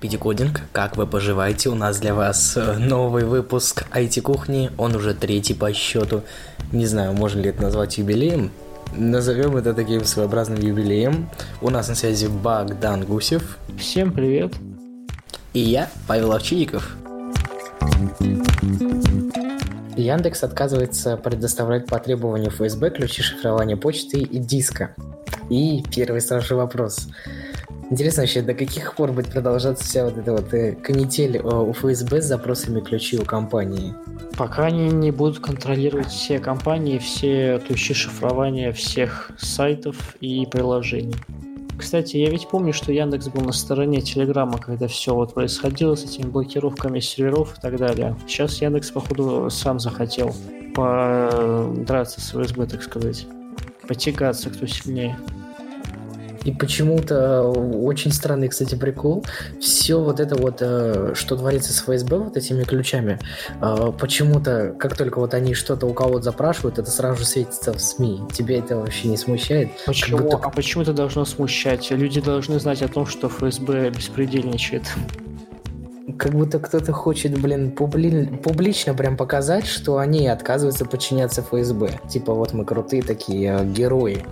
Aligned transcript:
Пятикодинг, 0.00 0.60
как 0.72 0.96
вы 0.96 1.06
поживаете? 1.06 1.70
У 1.70 1.74
нас 1.74 1.98
для 1.98 2.14
вас 2.14 2.56
э, 2.56 2.76
новый 2.78 3.24
выпуск 3.24 3.86
IT-кухни, 3.92 4.70
он 4.76 4.94
уже 4.94 5.14
третий 5.14 5.54
по 5.54 5.72
счету. 5.72 6.22
Не 6.70 6.84
знаю, 6.86 7.14
можно 7.14 7.40
ли 7.40 7.48
это 7.48 7.62
назвать 7.62 7.96
юбилеем. 7.96 8.50
Назовем 8.94 9.56
это 9.56 9.72
таким 9.72 10.04
своеобразным 10.04 10.60
юбилеем. 10.60 11.30
У 11.62 11.70
нас 11.70 11.88
на 11.88 11.94
связи 11.94 12.26
Богдан 12.26 13.04
Гусев. 13.04 13.58
Всем 13.78 14.12
привет. 14.12 14.52
И 15.54 15.60
я, 15.60 15.88
Павел 16.06 16.32
Овчинников. 16.32 16.94
Яндекс 19.96 20.44
отказывается 20.44 21.16
предоставлять 21.16 21.86
по 21.86 21.98
требованию 21.98 22.50
ФСБ 22.50 22.90
ключи 22.90 23.22
шифрования 23.22 23.78
почты 23.78 24.18
и 24.18 24.38
диска. 24.38 24.94
И 25.48 25.82
первый 25.90 26.20
сразу 26.20 26.46
же 26.46 26.56
вопрос. 26.56 27.08
Интересно 27.88 28.22
вообще, 28.22 28.42
до 28.42 28.54
каких 28.54 28.94
пор 28.94 29.12
будет 29.12 29.28
продолжаться 29.28 29.84
вся 29.84 30.04
вот 30.04 30.18
эта 30.18 30.32
вот 30.32 30.52
э, 30.52 30.72
канитель 30.72 31.36
э, 31.36 31.40
у 31.42 31.72
ФСБ 31.72 32.20
с 32.20 32.24
запросами 32.24 32.80
ключей 32.80 33.20
у 33.20 33.24
компании? 33.24 33.94
Пока 34.36 34.64
они 34.64 34.88
не 34.88 35.12
будут 35.12 35.38
контролировать 35.38 36.08
все 36.08 36.40
компании, 36.40 36.98
все 36.98 37.60
ключи 37.64 37.94
шифрования 37.94 38.72
всех 38.72 39.30
сайтов 39.38 40.16
и 40.20 40.46
приложений. 40.46 41.14
Кстати, 41.78 42.16
я 42.16 42.28
ведь 42.28 42.48
помню, 42.48 42.72
что 42.72 42.90
Яндекс 42.90 43.28
был 43.28 43.42
на 43.42 43.52
стороне 43.52 44.00
Телеграма, 44.00 44.58
когда 44.58 44.88
все 44.88 45.14
вот 45.14 45.34
происходило 45.34 45.94
с 45.94 46.04
этими 46.04 46.26
блокировками 46.26 46.98
серверов 46.98 47.56
и 47.56 47.60
так 47.60 47.76
далее. 47.76 48.16
Сейчас 48.26 48.60
Яндекс, 48.60 48.90
походу, 48.90 49.48
сам 49.48 49.78
захотел 49.78 50.34
подраться 50.74 52.20
с 52.20 52.30
ФСБ, 52.30 52.66
так 52.66 52.82
сказать. 52.82 53.26
Потягаться, 53.86 54.50
кто 54.50 54.66
сильнее. 54.66 55.16
И 56.46 56.52
почему-то 56.52 57.42
очень 57.42 58.12
странный, 58.12 58.46
кстати, 58.46 58.76
прикол. 58.76 59.24
Все 59.60 60.00
вот 60.00 60.20
это 60.20 60.36
вот, 60.36 60.58
э, 60.60 61.10
что 61.14 61.36
творится 61.36 61.72
с 61.72 61.80
ФСБ, 61.80 62.18
вот 62.18 62.36
этими 62.36 62.62
ключами, 62.62 63.18
э, 63.60 63.92
почему-то, 63.98 64.72
как 64.78 64.96
только 64.96 65.18
вот 65.18 65.34
они 65.34 65.54
что-то 65.54 65.86
у 65.86 65.92
кого-то 65.92 66.22
запрашивают, 66.22 66.78
это 66.78 66.88
сразу 66.88 67.18
же 67.18 67.26
светится 67.26 67.72
в 67.72 67.80
СМИ. 67.80 68.20
Тебя 68.32 68.58
это 68.58 68.76
вообще 68.76 69.08
не 69.08 69.16
смущает? 69.16 69.70
Почему? 69.86 70.18
Будто... 70.18 70.36
А 70.36 70.50
почему 70.50 70.84
это 70.84 70.92
должно 70.92 71.24
смущать? 71.24 71.90
Люди 71.90 72.20
должны 72.20 72.60
знать 72.60 72.80
о 72.80 72.86
том, 72.86 73.06
что 73.06 73.28
ФСБ 73.28 73.90
беспредельничает 73.90 74.84
как 76.18 76.32
будто 76.32 76.60
кто-то 76.60 76.92
хочет, 76.92 77.36
блин, 77.40 77.72
публи... 77.72 78.26
публично 78.42 78.94
прям 78.94 79.16
показать, 79.16 79.66
что 79.66 79.98
они 79.98 80.28
отказываются 80.28 80.84
подчиняться 80.84 81.42
ФСБ. 81.42 81.98
Типа 82.08 82.32
вот 82.32 82.52
мы 82.52 82.64
крутые 82.64 83.02
такие 83.02 83.58
э, 83.58 83.64
герои. 83.64 84.24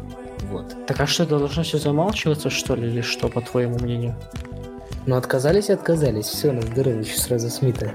Вот. 0.50 0.86
Так 0.86 1.00
а 1.00 1.06
что, 1.06 1.26
должно 1.26 1.62
все 1.62 1.78
замалчиваться, 1.78 2.50
что 2.50 2.74
ли, 2.74 2.88
или 2.88 3.00
что, 3.00 3.28
по 3.28 3.40
твоему 3.40 3.78
мнению? 3.78 4.14
Ну, 5.06 5.16
отказались 5.16 5.68
и 5.68 5.72
отказались. 5.72 6.26
Все, 6.26 6.52
на 6.52 6.62
здоровье, 6.62 7.00
еще 7.00 7.18
сразу 7.18 7.50
СМИ-то. 7.50 7.92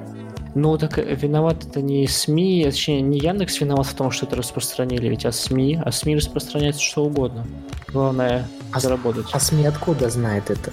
Ну, 0.55 0.77
так 0.77 0.97
виноват 0.97 1.63
это 1.63 1.81
не 1.81 2.07
СМИ, 2.07 2.63
точнее, 2.65 3.01
не 3.01 3.19
Яндекс 3.19 3.61
виноват 3.61 3.85
в 3.85 3.93
том, 3.93 4.11
что 4.11 4.25
это 4.25 4.35
распространили, 4.35 5.07
ведь 5.07 5.25
а 5.25 5.31
СМИ, 5.31 5.79
а 5.83 5.91
СМИ 5.91 6.15
распространяется 6.15 6.81
что 6.81 7.05
угодно. 7.05 7.45
Главное 7.87 8.47
а 8.71 8.79
заработать. 8.79 9.27
А 9.31 9.39
СМИ 9.39 9.65
откуда 9.65 10.09
знает 10.09 10.49
это? 10.49 10.71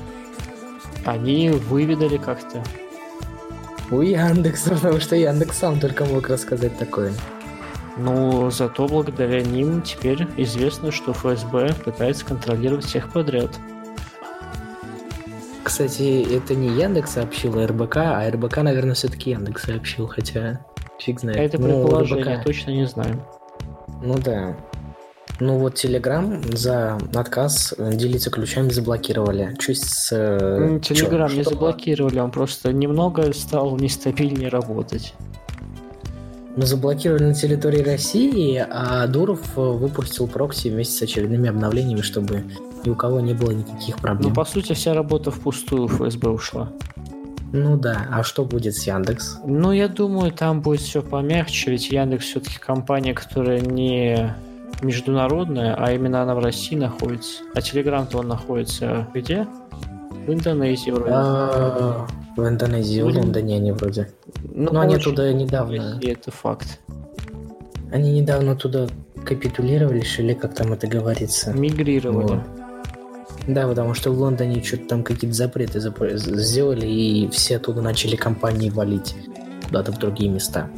Они 1.05 1.51
выведали 1.51 2.17
как-то. 2.17 2.63
У 3.91 4.01
Яндекса, 4.01 4.71
потому 4.75 5.01
что 5.01 5.17
Яндекс 5.17 5.59
сам 5.59 5.79
только 5.79 6.05
мог 6.05 6.29
рассказать 6.29 6.77
такое. 6.79 7.13
Ну, 7.97 8.51
зато 8.51 8.87
благодаря 8.87 9.43
ним 9.43 9.83
теперь 9.83 10.27
известно, 10.37 10.93
что 10.93 11.13
ФСБ 11.13 11.75
пытается 11.85 12.27
контролировать 12.27 12.85
всех 12.85 13.11
подряд. 13.11 13.51
Кстати, 15.65 16.27
это 16.33 16.55
не 16.55 16.69
Яндекс 16.69 17.13
сообщил, 17.13 17.59
а 17.59 17.67
РБК, 17.67 17.97
а 17.97 18.31
РБК, 18.31 18.59
наверное, 18.59 18.95
все-таки 18.95 19.31
Яндекс 19.31 19.65
сообщил, 19.65 20.07
хотя 20.07 20.61
фиг 20.99 21.21
знает. 21.21 21.39
Это 21.39 21.61
ну, 21.61 21.83
предположение, 21.83 22.37
РБК... 22.37 22.45
точно 22.45 22.71
не 22.71 22.87
знаю. 22.87 23.25
Ну 24.03 24.19
да. 24.19 24.57
Ну 25.41 25.59
вот 25.59 25.75
Телеграм 25.75 26.41
за 26.57 26.99
отказ 27.15 27.75
делиться 27.79 28.31
ключами 28.31 28.71
заблокировали. 28.71 29.55
Чуть 29.59 29.83
с... 29.83 30.09
Телеграм 30.83 31.35
не 31.35 31.43
заблокировали, 31.43 32.21
он 32.21 32.31
просто 32.31 32.73
немного 32.73 33.33
стал 33.33 33.77
нестабильнее 33.77 34.49
работать. 34.49 35.15
Заблокировали 36.57 37.25
на 37.25 37.35
территории 37.35 37.83
России, 37.83 38.65
а 38.69 39.07
Дуров 39.07 39.41
э, 39.57 39.61
выпустил 39.61 40.27
прокси 40.27 40.69
вместе 40.69 40.95
с 40.95 41.03
очередными 41.03 41.51
обновлениями, 41.51 42.01
чтобы 42.01 42.45
ни 42.85 42.91
у 42.91 42.95
кого 42.95 43.21
не 43.21 43.35
было 43.35 43.51
никаких 43.51 43.99
проблем. 43.99 44.31
Ну, 44.31 44.35
по 44.35 44.47
сути, 44.47 44.73
вся 44.73 44.95
работа 44.95 45.31
впустую 45.31 45.87
ФСБ 45.89 46.31
ушла. 46.31 46.73
Ну 47.53 47.77
да, 47.77 48.07
а 48.11 48.23
что 48.23 48.45
будет 48.45 48.75
с 48.75 48.87
Яндекс? 48.87 49.39
Ну, 49.45 49.73
я 49.73 49.89
думаю, 49.89 50.33
там 50.33 50.63
будет 50.63 50.81
все 50.81 51.03
помягче, 51.03 51.71
ведь 51.71 51.91
Яндекс 51.91 52.25
все-таки 52.25 52.59
компания, 52.59 53.13
которая 53.13 53.61
не 53.61 54.35
международная, 54.83 55.75
а 55.75 55.93
именно 55.93 56.23
она 56.23 56.35
в 56.35 56.39
России 56.39 56.77
находится. 56.77 57.43
А 57.55 57.61
Телеграм-то 57.61 58.19
он 58.19 58.29
находится 58.29 59.07
где? 59.15 59.47
В 60.27 60.33
Индонезии 60.33 60.91
вроде. 60.91 61.13
В 62.37 62.47
Индонезии, 62.47 63.01
в 63.01 63.07
Лондоне 63.07 63.57
они 63.57 63.73
вроде. 63.73 64.11
Ну, 64.53 64.71
Но 64.73 64.81
они 64.81 64.99
туда 64.99 65.33
недавно... 65.33 65.99
Это 66.03 66.31
факт. 66.31 66.81
Они 67.91 68.21
недавно 68.21 68.55
туда 68.57 68.89
капитулировали, 69.25 70.05
или 70.19 70.35
как 70.35 70.55
там 70.55 70.73
это 70.75 70.87
говорится? 70.87 71.53
Мигрировали. 71.53 72.35
Вот. 72.35 72.43
Да, 73.47 73.67
потому 73.67 73.95
что 73.95 74.11
в 74.11 74.19
Лондоне 74.19 74.63
что-то 74.63 74.87
там 74.89 75.03
какие-то 75.03 75.35
запреты 75.35 75.81
сделали, 75.81 76.87
и 76.87 77.29
все 77.31 77.57
оттуда 77.57 77.81
начали 77.81 78.17
компании 78.17 78.71
валить 78.71 79.15
куда-то 79.67 79.93
в 79.93 79.99
другие 79.99 80.31
места. 80.31 80.69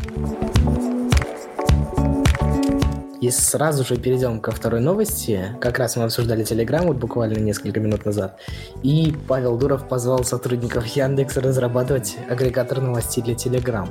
И 3.21 3.31
сразу 3.31 3.84
же 3.84 3.97
перейдем 3.97 4.41
ко 4.41 4.53
второй 4.53 4.81
новости. 4.81 5.56
Как 5.61 5.79
раз 5.79 5.97
мы 5.97 6.05
обсуждали 6.05 6.45
Telegram 6.45 6.87
вот 6.87 6.99
буквально 6.99 7.39
несколько 7.39 7.81
минут 7.81 8.05
назад. 8.05 8.39
И 8.83 9.15
Павел 9.27 9.56
Дуров 9.56 9.89
позвал 9.89 10.23
сотрудников 10.23 10.87
Яндекса 10.87 11.41
разрабатывать 11.41 12.17
агрегатор 12.29 12.81
новостей 12.81 13.23
для 13.25 13.34
Telegram. 13.34 13.89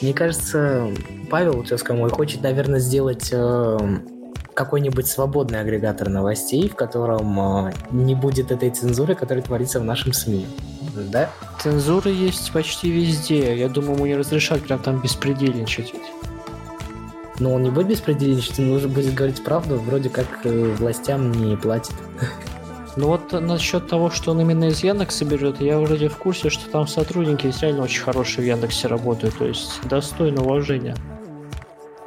Мне 0.00 0.14
кажется, 0.14 0.88
Павел 1.28 1.58
Утеско 1.58 1.92
мой 1.92 2.08
хочет, 2.10 2.42
наверное, 2.42 2.78
сделать 2.78 3.30
э, 3.32 3.78
какой-нибудь 4.54 5.06
свободный 5.06 5.60
агрегатор 5.60 6.08
новостей, 6.08 6.68
в 6.68 6.76
котором 6.76 7.66
э, 7.66 7.72
не 7.90 8.14
будет 8.14 8.52
этой 8.52 8.70
цензуры, 8.70 9.14
которая 9.14 9.42
творится 9.44 9.80
в 9.80 9.84
нашем 9.84 10.12
СМИ. 10.12 10.46
Да? 11.12 11.28
Цензура 11.60 12.10
есть 12.10 12.52
почти 12.52 12.90
везде. 12.90 13.58
Я 13.58 13.68
думаю, 13.68 13.94
ему 13.96 14.06
не 14.06 14.16
разрешат 14.16 14.62
прям 14.62 14.78
там 14.78 15.02
беспредельничать. 15.02 15.92
Но 17.40 17.54
он 17.54 17.62
не 17.62 17.70
будет 17.70 17.88
беспределенческим, 17.88 18.70
он 18.70 18.76
уже 18.76 18.88
будет 18.88 19.14
говорить 19.14 19.42
правду, 19.42 19.76
вроде 19.78 20.10
как 20.10 20.26
э, 20.44 20.74
властям 20.78 21.32
не 21.32 21.56
платит. 21.56 21.94
Ну 22.96 23.06
вот 23.06 23.32
насчет 23.32 23.86
того, 23.88 24.10
что 24.10 24.32
он 24.32 24.40
именно 24.40 24.64
из 24.64 24.82
Яндекса 24.82 25.24
берет, 25.24 25.60
я 25.60 25.78
вроде 25.78 26.08
в 26.08 26.16
курсе, 26.16 26.50
что 26.50 26.68
там 26.68 26.88
сотрудники 26.88 27.50
реально 27.62 27.84
очень 27.84 28.02
хорошие 28.02 28.42
в 28.42 28.46
Яндексе 28.48 28.88
работают, 28.88 29.38
то 29.38 29.46
есть 29.46 29.80
достойно 29.88 30.42
уважения. 30.42 30.96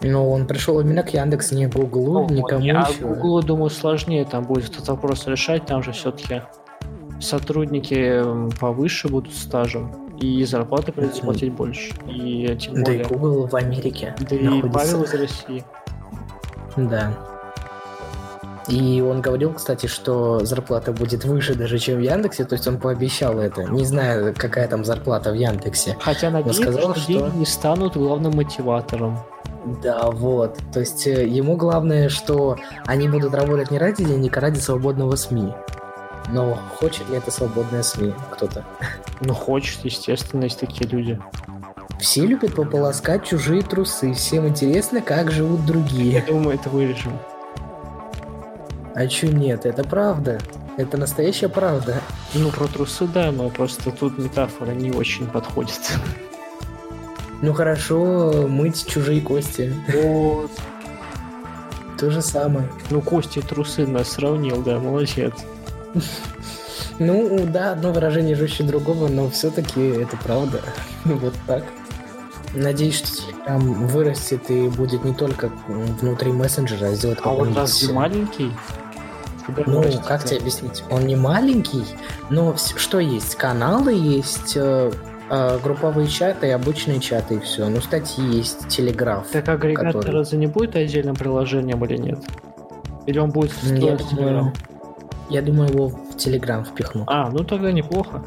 Но 0.02 0.30
он 0.30 0.46
пришел 0.46 0.82
именно 0.82 1.02
к 1.02 1.14
Яндексу, 1.14 1.56
не 1.56 1.68
к 1.70 1.74
Гуглу, 1.74 2.28
ну, 2.28 2.36
никому 2.36 2.62
а 2.62 2.90
еще. 2.90 3.06
А 3.06 3.08
Гуглу, 3.08 3.42
думаю, 3.42 3.70
сложнее 3.70 4.25
там 4.25 4.44
будет 4.44 4.72
этот 4.72 4.90
вопрос 4.90 5.25
решать, 5.25 5.66
там 5.66 5.81
же 5.81 5.94
все-таки 5.94 6.42
сотрудники 7.22 8.22
повыше 8.60 9.07
будут 9.07 9.34
стажем 9.34 10.03
и 10.19 10.44
зарплаты 10.45 10.92
придется 10.92 11.21
платить 11.21 11.51
больше. 11.54 11.94
И 12.07 12.56
тем 12.60 12.83
более... 12.83 12.86
Да 12.86 12.94
и 12.94 13.04
Google 13.04 13.48
в 13.48 13.56
Америке 13.56 14.15
Да 14.19 14.36
находится. 14.36 14.68
и 14.68 14.71
Павел 14.71 15.04
из 15.04 15.13
России. 15.13 15.63
Да. 16.77 17.13
И 18.68 19.01
он 19.01 19.21
говорил, 19.21 19.54
кстати, 19.54 19.88
что 19.88 20.45
зарплата 20.45 20.94
будет 20.94 21.25
выше 21.25 21.54
даже, 21.54 21.80
чем 21.80 21.98
в 21.98 22.01
Яндексе, 22.01 22.45
то 22.45 22.54
есть 22.54 22.65
он 22.68 22.77
пообещал 22.80 23.38
это. 23.39 23.63
Не 23.63 23.83
знаю, 23.83 24.33
какая 24.38 24.68
там 24.68 24.86
зарплата 24.86 25.31
в 25.31 25.36
Яндексе. 25.36 25.98
Хотя 26.00 26.30
надеюсь, 26.30 26.57
сказал, 26.57 26.95
что 26.95 27.07
деньги 27.07 27.38
не 27.39 27.45
станут 27.45 27.98
главным 27.98 28.33
мотиватором. 28.36 29.19
Да, 29.81 30.09
вот. 30.12 30.57
То 30.74 30.80
есть 30.81 31.07
э, 31.07 31.27
ему 31.27 31.56
главное, 31.56 32.09
что 32.09 32.57
они 32.86 33.07
будут 33.07 33.33
работать 33.33 33.71
не 33.71 33.77
ради 33.77 34.04
денег, 34.04 34.36
а 34.38 34.42
ради 34.42 34.59
свободного 34.59 35.16
СМИ. 35.16 35.54
Но 36.30 36.56
хочет 36.78 37.10
ли 37.10 37.18
это 37.18 37.31
свободная 37.31 37.84
СМИ 37.84 38.14
кто-то? 38.31 38.64
Ну, 39.22 39.34
хочет, 39.34 39.80
естественно, 39.84 40.44
есть 40.44 40.60
такие 40.60 40.90
люди. 40.90 41.20
Все 42.00 42.25
любят 42.25 42.56
пополоскать 42.56 43.25
чужие 43.25 43.62
трусы. 43.62 44.14
Всем 44.14 44.48
интересно, 44.48 45.02
как 45.02 45.31
живут 45.31 45.66
другие. 45.66 46.12
Я 46.14 46.22
думаю, 46.22 46.56
это 46.56 46.70
вырежем. 46.70 47.18
А 48.96 49.08
чё 49.08 49.28
нет? 49.31 49.66
Это 49.66 49.84
правда. 49.84 50.40
Это 50.78 50.98
настоящая 50.98 51.50
правда. 51.50 52.02
Ну, 52.34 52.50
про 52.50 52.68
трусы, 52.68 53.06
да, 53.08 53.31
но 53.31 53.50
просто 53.50 53.92
тут 53.92 54.18
метафора 54.18 54.72
не 54.72 54.92
очень 54.92 55.28
подходит. 55.28 55.80
Ну 57.42 57.54
хорошо, 57.54 58.48
мыть 58.48 58.88
чужие 58.88 59.19
кости. 59.19 59.74
Вот. 59.94 60.50
то 62.00 62.10
же 62.10 62.22
самое. 62.22 62.69
Ну, 62.90 63.02
Кости 63.02 63.42
трусы 63.42 63.86
нас 63.86 64.12
сравнил, 64.12 64.62
да, 64.62 64.80
молодец. 64.80 65.34
Ну, 67.00 67.40
да, 67.48 67.72
одно 67.72 67.92
выражение 67.92 68.36
жестче 68.36 68.63
другого, 68.63 69.07
но 69.07 69.30
все-таки 69.30 69.81
это 69.81 70.16
правда. 70.18 70.62
Вот 71.06 71.34
так. 71.48 71.63
Надеюсь, 72.54 72.98
что 72.98 73.07
Telegram 73.48 73.88
вырастет 73.88 74.51
и 74.51 74.68
будет 74.69 75.04
не 75.04 75.13
только 75.13 75.50
внутри 75.68 76.31
мессенджера, 76.31 76.90
а 76.90 76.94
сделать 76.94 77.18
А 77.24 77.34
он 77.34 77.56
разве 77.56 77.92
маленький? 77.94 78.51
Куда 79.48 79.63
Ну, 79.66 79.80
вырастет? 79.80 80.01
как 80.06 80.24
тебе 80.24 80.38
объяснить? 80.38 80.84
Он 80.92 81.07
не 81.07 81.16
маленький, 81.16 81.84
но 82.30 82.56
что 82.56 83.00
есть? 83.00 83.36
Каналы 83.36 83.94
есть, 83.94 84.54
э, 84.56 84.92
э, 85.31 85.60
групповые 85.63 86.07
чаты 86.07 86.51
обычные 86.51 87.00
чаты, 87.00 87.36
и 87.36 87.40
все. 87.40 87.68
Ну, 87.69 87.81
статьи 87.81 88.24
есть, 88.24 88.68
телеграф. 88.68 89.25
Так 89.31 89.50
агрегатор 89.50 89.94
который- 89.94 90.13
разве 90.13 90.38
не 90.38 90.48
будет 90.48 90.75
отдельным 90.75 91.16
приложением 91.16 91.84
или 91.86 91.98
нет? 91.98 92.19
Или 93.07 93.18
он 93.18 93.31
будет 93.31 93.51
встроен 93.51 93.98
в 93.98 94.16
думаю, 94.16 94.30
Telegram? 94.54 94.54
Я 95.33 95.41
думаю, 95.41 95.69
его 95.69 95.88
в 95.88 96.15
Телеграм 96.15 96.63
впихну. 96.63 97.06
А, 97.07 97.30
ну 97.31 97.44
тогда 97.44 97.71
неплохо. 97.71 98.24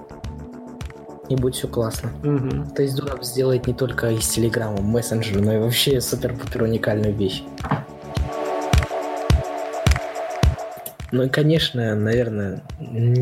И 1.28 1.36
будет 1.36 1.54
все 1.54 1.68
классно. 1.68 2.10
Мгм. 2.22 2.70
То 2.70 2.82
есть 2.82 2.96
Дуров 2.96 3.24
сделает 3.24 3.66
не 3.66 3.74
только 3.74 4.10
из 4.10 4.28
Телеграма 4.28 4.80
мессенджер, 4.80 5.40
но 5.40 5.54
и 5.54 5.58
вообще 5.58 6.00
супер-пупер 6.00 6.62
уникальную 6.62 7.14
вещь. 7.14 7.44
Ну 11.12 11.22
и, 11.22 11.28
конечно, 11.28 11.94
наверное, 11.94 12.62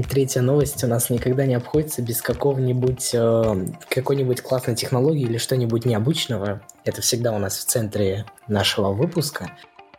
третья 0.08 0.40
новость 0.40 0.82
у 0.82 0.86
нас 0.86 1.10
никогда 1.10 1.44
не 1.44 1.54
обходится 1.54 2.00
без 2.00 2.22
какого-нибудь 2.22 3.10
э, 3.12 3.66
какой-нибудь 3.90 4.40
классной 4.40 4.74
технологии 4.74 5.22
или 5.22 5.36
что-нибудь 5.36 5.84
необычного. 5.84 6.62
Это 6.84 7.02
всегда 7.02 7.32
у 7.32 7.38
нас 7.38 7.58
в 7.58 7.64
центре 7.66 8.24
нашего 8.48 8.92
выпуска. 8.92 9.50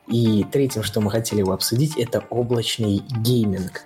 И 0.08 0.46
третьим, 0.52 0.84
что 0.84 1.02
мы 1.02 1.10
хотели 1.12 1.42
бы 1.42 1.54
обсудить, 1.54 1.98
это 1.98 2.24
облачный 2.30 3.02
гейминг. 3.22 3.84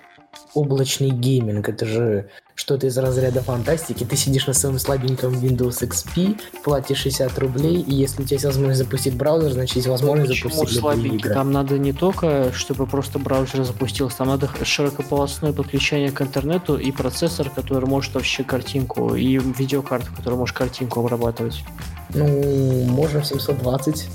Облачный 0.54 1.10
гейминг, 1.10 1.68
это 1.68 1.86
же 1.86 2.28
что-то 2.60 2.86
из 2.86 2.98
разряда 2.98 3.40
фантастики. 3.40 4.04
Ты 4.04 4.16
сидишь 4.16 4.46
на 4.46 4.52
своем 4.52 4.78
слабеньком 4.78 5.32
Windows 5.32 5.80
XP, 5.82 6.38
платишь 6.62 6.98
60 6.98 7.38
рублей, 7.38 7.80
и 7.80 7.94
если 7.94 8.22
у 8.22 8.24
тебя 8.26 8.34
есть 8.34 8.44
возможность 8.44 8.80
запустить 8.80 9.14
браузер, 9.14 9.52
значит 9.52 9.76
есть 9.76 9.88
возможность 9.88 10.30
Почему 10.30 10.50
запустить 10.50 10.80
слабенький? 10.80 11.16
игры. 11.16 11.34
Там 11.34 11.52
надо 11.52 11.78
не 11.78 11.92
только, 11.92 12.52
чтобы 12.52 12.86
просто 12.86 13.18
браузер 13.18 13.64
запустился, 13.64 14.18
там 14.18 14.28
надо 14.28 14.50
широкополосное 14.62 15.52
подключение 15.52 16.10
к 16.10 16.20
интернету 16.20 16.76
и 16.76 16.92
процессор, 16.92 17.48
который 17.48 17.88
может 17.88 18.14
вообще 18.14 18.44
картинку, 18.44 19.14
и 19.14 19.38
видеокарту, 19.38 20.12
которая 20.14 20.38
может 20.38 20.54
картинку 20.54 21.00
обрабатывать. 21.00 21.64
Ну, 22.12 22.84
можно 22.84 23.22
в 23.22 23.26
720. 23.26 24.06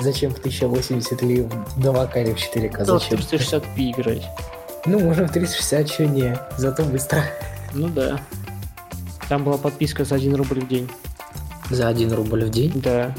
Зачем 0.00 0.32
в 0.34 0.38
1080 0.38 1.22
или 1.22 1.42
в 1.42 1.78
2К 1.78 2.22
или 2.22 2.32
в 2.32 2.36
4К? 2.36 2.84
Да, 2.84 2.98
Зачем? 2.98 3.18
360p 3.18 3.90
играть. 3.90 4.22
Ну, 4.86 4.98
можно 4.98 5.28
в 5.28 5.32
360, 5.32 5.90
что 5.90 6.06
не. 6.06 6.38
Зато 6.56 6.84
быстро. 6.84 7.22
Ну 7.74 7.88
да. 7.88 8.20
Там 9.28 9.44
была 9.44 9.58
подписка 9.58 10.04
за 10.04 10.16
1 10.16 10.34
рубль 10.34 10.60
в 10.60 10.68
день. 10.68 10.88
За 11.70 11.88
1 11.88 12.12
рубль 12.12 12.44
в 12.44 12.50
день. 12.50 12.72
Да. 12.74 13.14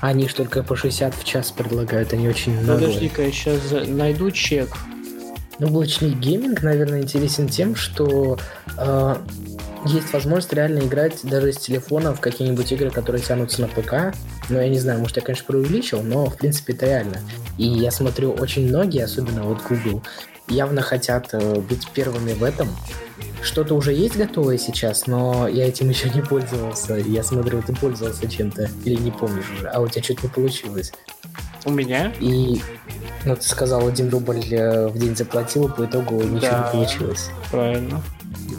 Они 0.00 0.28
ж 0.28 0.34
только 0.34 0.62
по 0.62 0.74
60 0.74 1.14
в 1.14 1.24
час 1.24 1.50
предлагают, 1.50 2.12
они 2.12 2.28
очень 2.28 2.52
много. 2.60 2.80
Подожди-ка, 2.80 3.22
я 3.22 3.32
сейчас 3.32 3.60
найду 3.86 4.30
чек. 4.30 4.68
Облачный 5.60 6.10
гейминг, 6.10 6.62
наверное, 6.62 7.02
интересен 7.02 7.48
тем, 7.48 7.76
что 7.76 8.38
э, 8.76 9.16
есть 9.86 10.12
возможность 10.12 10.52
реально 10.52 10.80
играть 10.80 11.20
даже 11.22 11.52
с 11.52 11.58
телефона 11.58 12.14
в 12.14 12.20
какие-нибудь 12.20 12.70
игры, 12.72 12.90
которые 12.90 13.22
тянутся 13.22 13.62
на 13.62 13.68
ПК. 13.68 14.14
Ну, 14.48 14.60
я 14.60 14.68
не 14.68 14.78
знаю, 14.78 15.00
может, 15.00 15.16
я, 15.16 15.22
конечно, 15.22 15.46
преувеличил, 15.46 16.02
но, 16.02 16.26
в 16.26 16.36
принципе, 16.36 16.72
это 16.74 16.86
реально. 16.86 17.18
И 17.58 17.66
я 17.66 17.90
смотрю, 17.90 18.32
очень 18.32 18.68
многие, 18.68 19.04
особенно 19.04 19.42
вот 19.44 19.62
Google, 19.68 20.02
явно 20.48 20.82
хотят 20.82 21.30
э, 21.32 21.60
быть 21.60 21.88
первыми 21.90 22.32
в 22.32 22.42
этом. 22.42 22.68
Что-то 23.42 23.74
уже 23.74 23.92
есть 23.92 24.16
готовое 24.16 24.58
сейчас, 24.58 25.06
но 25.06 25.48
я 25.48 25.68
этим 25.68 25.88
еще 25.90 26.10
не 26.10 26.20
пользовался. 26.22 26.94
Я 26.96 27.22
смотрю, 27.22 27.62
ты 27.62 27.74
пользовался 27.74 28.28
чем-то 28.28 28.68
или 28.84 28.96
не 29.00 29.10
помнишь 29.10 29.50
уже, 29.56 29.68
а 29.68 29.80
у 29.80 29.88
тебя 29.88 30.02
что-то 30.02 30.22
не 30.24 30.28
получилось. 30.28 30.92
У 31.66 31.70
меня? 31.70 32.12
И, 32.20 32.60
ну, 33.24 33.36
ты 33.36 33.42
сказал, 33.42 33.88
один 33.88 34.10
рубль 34.10 34.44
э, 34.50 34.88
в 34.88 34.98
день 34.98 35.16
заплатил, 35.16 35.68
по 35.70 35.86
итогу 35.86 36.16
ничего 36.22 36.40
Да. 36.50 36.66
не 36.66 36.72
получилось. 36.72 37.30
Правильно. 37.50 38.02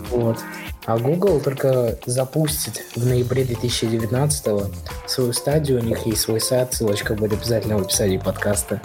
Вот. 0.09 0.39
А 0.85 0.99
Google 0.99 1.39
только 1.39 1.97
запустит 2.05 2.83
в 2.95 3.05
ноябре 3.05 3.43
2019 3.43 4.71
свою 5.07 5.33
стадию, 5.33 5.79
у 5.79 5.83
них 5.83 6.05
есть 6.05 6.21
свой 6.21 6.39
сайт, 6.39 6.73
ссылочка 6.73 7.15
будет 7.15 7.33
обязательно 7.33 7.77
в 7.77 7.81
описании 7.81 8.17
подкаста. 8.17 8.79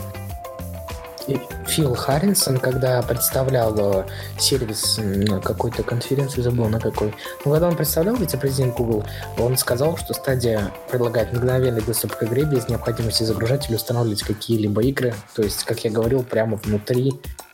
Фил 1.67 1.95
Харринсон, 1.95 2.59
когда 2.59 3.01
представлял 3.03 3.75
э, 3.79 4.07
сервис 4.39 4.99
на 4.99 5.41
какой-то 5.41 5.85
конференции, 5.85 6.41
забыл 6.41 6.69
на 6.69 6.81
какой, 6.81 7.15
но 7.45 7.53
когда 7.53 7.69
он 7.69 7.77
представлял 7.77 8.17
вице-президент 8.17 8.77
Google, 8.77 9.05
он 9.39 9.57
сказал, 9.57 9.97
что 9.97 10.13
стадия 10.13 10.73
предлагает 10.91 11.33
мгновенный 11.33 11.83
доступ 11.83 12.17
к 12.17 12.25
игре 12.25 12.45
без 12.45 12.69
необходимости 12.69 13.23
загружать 13.23 13.69
или 13.69 13.77
устанавливать 13.77 14.23
какие-либо 14.23 14.83
игры. 14.83 15.15
То 15.37 15.43
есть, 15.43 15.63
как 15.65 15.85
я 15.85 15.91
говорил, 15.91 16.25
прямо 16.25 16.57
внутри 16.57 17.13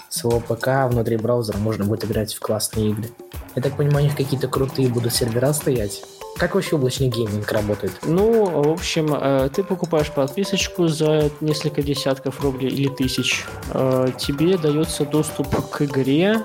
своего 0.09 0.41
ПК, 0.41 0.89
внутри 0.89 1.17
браузера 1.19 1.59
можно 1.59 1.85
будет 1.85 2.05
играть 2.05 2.33
в 2.33 2.41
классные 2.41 2.91
игры. 2.93 3.11
Я 3.57 3.63
так 3.63 3.77
понимаю, 3.77 4.05
у 4.05 4.09
них 4.09 4.17
какие-то 4.17 4.49
крутые 4.49 4.89
будут 4.89 5.15
сервера 5.15 5.53
стоять. 5.55 6.03
Как 6.37 6.55
вообще 6.55 6.77
облачный 6.77 7.09
гейминг 7.09 7.51
работает? 7.51 7.93
Ну, 8.03 8.45
в 8.45 8.69
общем, 8.69 9.15
э, 9.15 9.49
ты 9.55 9.65
покупаешь 9.65 10.11
подписочку 10.13 10.89
за 10.89 11.31
несколько 11.41 11.83
десятков 11.83 12.43
рублей 12.43 12.69
или 12.69 12.89
тысяч. 12.89 13.47
Э, 13.73 14.09
Тебе 14.19 14.59
дается 14.59 15.07
доступ 15.07 15.49
к 15.71 15.81
игре, 15.81 16.45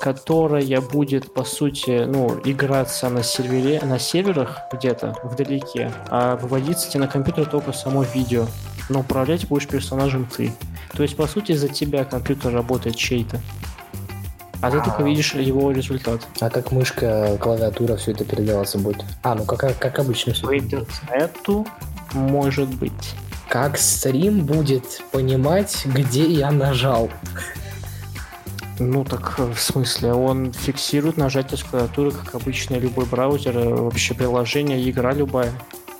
которая 0.00 0.80
будет, 0.80 1.34
по 1.34 1.42
сути, 1.42 2.04
ну, 2.04 2.40
играться 2.44 3.08
на 3.08 3.24
сервере, 3.24 3.80
на 3.82 3.98
серверах 3.98 4.58
где-то 4.72 5.16
вдалеке, 5.24 5.92
а 6.08 6.36
выводиться 6.36 6.88
тебе 6.88 7.00
на 7.00 7.08
компьютер 7.08 7.46
только 7.46 7.72
само 7.72 8.04
видео. 8.04 8.46
Но 8.88 9.00
управлять 9.00 9.48
будешь 9.48 9.66
персонажем 9.66 10.26
ты. 10.26 10.52
То 10.96 11.02
есть, 11.02 11.16
по 11.16 11.26
сути, 11.26 11.52
за 11.52 11.68
тебя 11.68 12.04
компьютер 12.04 12.52
работает 12.52 12.94
чей-то. 12.94 13.40
А 14.62 14.70
ты 14.70 14.78
только 14.78 15.02
А. 15.02 15.02
видишь 15.02 15.34
его 15.34 15.72
результат. 15.72 16.26
А 16.40 16.48
как 16.48 16.70
мышка, 16.70 17.36
клавиатура, 17.40 17.96
все 17.96 18.12
это 18.12 18.24
передаваться 18.24 18.78
будет? 18.78 19.04
А, 19.22 19.34
ну 19.34 19.44
как, 19.44 19.76
как 19.78 19.98
обычно 19.98 20.32
все. 20.32 20.46
По 20.46 20.56
интернету 20.56 21.66
может 22.12 22.68
быть. 22.68 23.14
Как 23.48 23.76
стрим 23.76 24.46
будет 24.46 25.02
понимать, 25.10 25.84
где 25.84 26.24
я 26.24 26.50
нажал? 26.52 27.10
Ну 28.78 29.04
так 29.04 29.34
э, 29.38 29.52
в 29.52 29.60
смысле, 29.60 30.14
он 30.14 30.52
фиксирует 30.52 31.16
нажатие 31.16 31.58
с 31.58 31.62
клавиатуры, 31.62 32.12
как 32.12 32.34
обычно 32.34 32.76
любой 32.76 33.04
браузер, 33.04 33.58
э, 33.58 33.68
вообще 33.68 34.14
приложение, 34.14 34.88
игра 34.88 35.12
любая. 35.12 35.52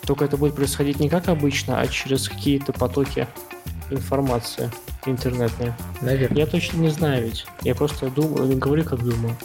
Только 0.06 0.24
это 0.24 0.36
будет 0.36 0.54
происходить 0.54 0.98
не 0.98 1.08
как 1.08 1.28
обычно, 1.28 1.80
а 1.80 1.86
через 1.86 2.28
какие-то 2.28 2.72
потоки 2.72 3.28
информации 3.90 4.70
интернетные. 5.06 5.76
Наверное. 6.00 6.38
Я 6.38 6.46
точно 6.46 6.78
не 6.78 6.90
знаю 6.90 7.24
ведь. 7.24 7.46
Я 7.62 7.74
просто 7.74 8.08
думаю, 8.08 8.56
говорю, 8.56 8.84
как 8.84 9.02
думаю. 9.02 9.36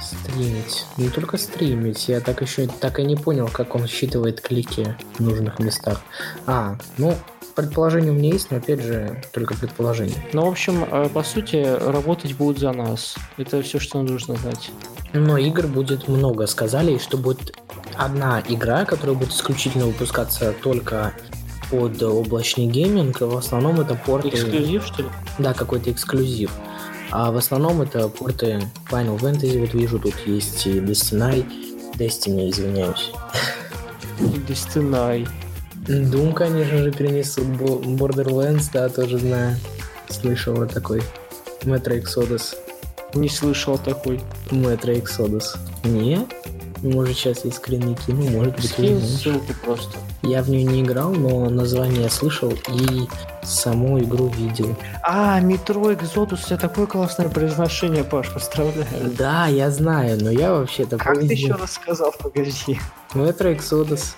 Стримить. 0.00 0.86
Не 0.96 1.08
только 1.08 1.38
стримить. 1.38 2.08
Я 2.08 2.20
так 2.20 2.42
еще 2.42 2.66
так 2.66 2.98
и 2.98 3.04
не 3.04 3.16
понял, 3.16 3.48
как 3.52 3.74
он 3.74 3.86
считывает 3.86 4.40
клики 4.40 4.96
в 5.18 5.20
нужных 5.20 5.58
местах. 5.58 6.02
А, 6.46 6.76
ну, 6.98 7.16
предположение 7.54 8.12
у 8.12 8.14
меня 8.14 8.32
есть, 8.32 8.50
но 8.50 8.58
опять 8.58 8.80
же, 8.80 9.22
только 9.32 9.54
предположение. 9.54 10.16
Ну, 10.32 10.44
в 10.46 10.48
общем, 10.48 10.84
э, 10.84 11.08
по 11.08 11.22
сути, 11.22 11.64
работать 11.64 12.34
будут 12.34 12.58
за 12.58 12.72
нас. 12.72 13.16
Это 13.36 13.62
все, 13.62 13.78
что 13.78 14.02
нужно 14.02 14.36
знать. 14.36 14.70
Но 15.12 15.38
игр 15.38 15.66
будет 15.66 16.08
много. 16.08 16.46
Сказали, 16.46 16.98
что 16.98 17.16
будет 17.16 17.56
одна 17.96 18.42
игра, 18.48 18.84
которая 18.84 19.14
будет 19.16 19.30
исключительно 19.30 19.86
выпускаться 19.86 20.52
только 20.52 21.14
под 21.70 22.02
облачный 22.02 22.66
гейминг. 22.66 23.20
В 23.20 23.36
основном 23.36 23.80
это 23.80 23.94
порты... 23.94 24.28
Эксклюзив, 24.28 24.84
что 24.86 25.02
ли? 25.02 25.08
Да, 25.38 25.54
какой-то 25.54 25.90
эксклюзив. 25.90 26.50
А 27.10 27.30
в 27.30 27.36
основном 27.36 27.82
это 27.82 28.08
порты 28.08 28.62
Final 28.90 29.18
Fantasy. 29.18 29.60
Вот 29.60 29.74
вижу, 29.74 29.98
тут 29.98 30.14
есть 30.26 30.66
и 30.66 30.80
Destiny. 30.80 31.44
Destiny, 31.96 32.50
извиняюсь. 32.50 33.12
Destiny. 34.18 35.28
Doom, 35.86 36.32
конечно 36.32 36.78
же, 36.78 36.90
перенесут. 36.92 37.44
Borderlands, 37.44 38.70
да, 38.72 38.88
тоже 38.88 39.18
знаю. 39.18 39.56
Слышал 40.08 40.54
вот 40.54 40.72
такой. 40.72 41.02
Metro 41.62 42.02
Exodus. 42.02 42.56
Не 43.14 43.28
слышал 43.28 43.78
такой. 43.78 44.20
Metro 44.50 45.00
Exodus. 45.00 45.56
Не? 45.84 46.26
Может, 46.84 47.16
сейчас 47.16 47.46
есть 47.46 47.56
скрины 47.56 47.96
кину, 48.06 48.28
может 48.30 48.56
быть, 48.56 48.68
Скинь 48.68 49.00
ссылку 49.00 49.54
просто. 49.64 49.96
Я 50.22 50.42
в 50.42 50.50
нее 50.50 50.64
не 50.64 50.82
играл, 50.82 51.12
но 51.12 51.48
название 51.48 52.10
слышал 52.10 52.52
и 52.68 53.08
саму 53.42 53.98
игру 54.00 54.28
видел. 54.28 54.76
А, 55.02 55.40
метро 55.40 55.94
Экзодус, 55.94 56.44
у 56.44 56.46
тебя 56.46 56.58
такое 56.58 56.86
классное 56.86 57.30
произношение, 57.30 58.04
Паш, 58.04 58.30
поздравляю. 58.30 58.86
Да, 59.16 59.46
я 59.46 59.70
знаю, 59.70 60.22
но 60.22 60.30
я 60.30 60.52
вообще-то 60.52 60.98
Как 60.98 61.18
ты 61.18 61.24
еще 61.24 61.54
раз 61.54 61.72
сказал, 61.72 62.12
погоди. 62.12 62.78
Metro 63.14 63.56
Exodus. 63.56 64.14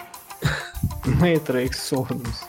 Метро 1.05 1.65
Экзодус. 1.65 2.47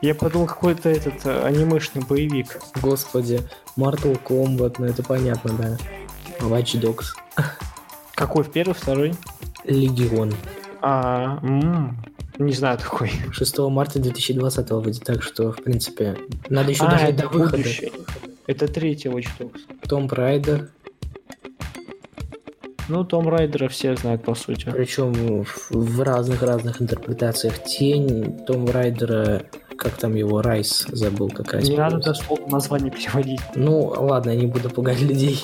Я 0.00 0.16
подумал, 0.16 0.48
какой-то 0.48 0.88
этот 0.88 1.24
э, 1.24 1.44
анимешный 1.46 2.02
боевик. 2.02 2.60
Господи, 2.82 3.40
Mortal 3.76 4.20
Kombat, 4.20 4.76
ну 4.78 4.86
это 4.86 5.04
понятно, 5.04 5.52
да. 5.52 5.78
Watch 6.40 6.80
Dogs. 6.80 7.14
Какой, 8.14 8.44
в 8.44 8.50
первый, 8.50 8.74
второй? 8.74 9.14
Легион. 9.64 10.32
А, 10.82 11.38
не 12.38 12.52
знаю 12.52 12.78
такой. 12.78 13.10
6 13.32 13.58
марта 13.70 13.98
2020 13.98 14.70
выйдет, 14.70 15.04
так 15.04 15.22
что, 15.22 15.52
в 15.52 15.62
принципе, 15.62 16.16
надо 16.48 16.70
еще 16.70 16.84
а, 16.84 16.90
дожить 16.90 17.08
это 17.10 17.22
до 17.22 17.28
выхода. 17.28 17.56
будущее. 17.56 17.92
Это 18.46 18.68
третий 18.68 19.08
Watch 19.08 19.28
Dogs. 19.38 19.60
Том 19.88 20.08
Райдер, 20.08 20.68
Ну, 22.88 23.02
Том 23.04 23.28
Райдера 23.28 23.68
все 23.68 23.96
знают, 23.96 24.22
по 24.24 24.34
сути. 24.34 24.68
причем 24.70 25.44
в- 25.70 26.02
разных-разных 26.02 26.82
интерпретациях. 26.82 27.64
Тень 27.64 28.40
Том 28.46 28.68
Райдера, 28.68 29.44
как 29.78 29.92
там 29.96 30.14
его, 30.14 30.42
Райс, 30.42 30.86
забыл 30.92 31.30
какая 31.30 31.62
Не 31.62 31.76
надо 31.78 31.96
дословно 31.98 32.46
название 32.48 32.90
переводить. 32.90 33.40
Ну, 33.54 33.86
ладно, 33.86 34.30
я 34.30 34.36
не 34.36 34.46
буду 34.46 34.68
пугать 34.68 35.00
людей. 35.00 35.40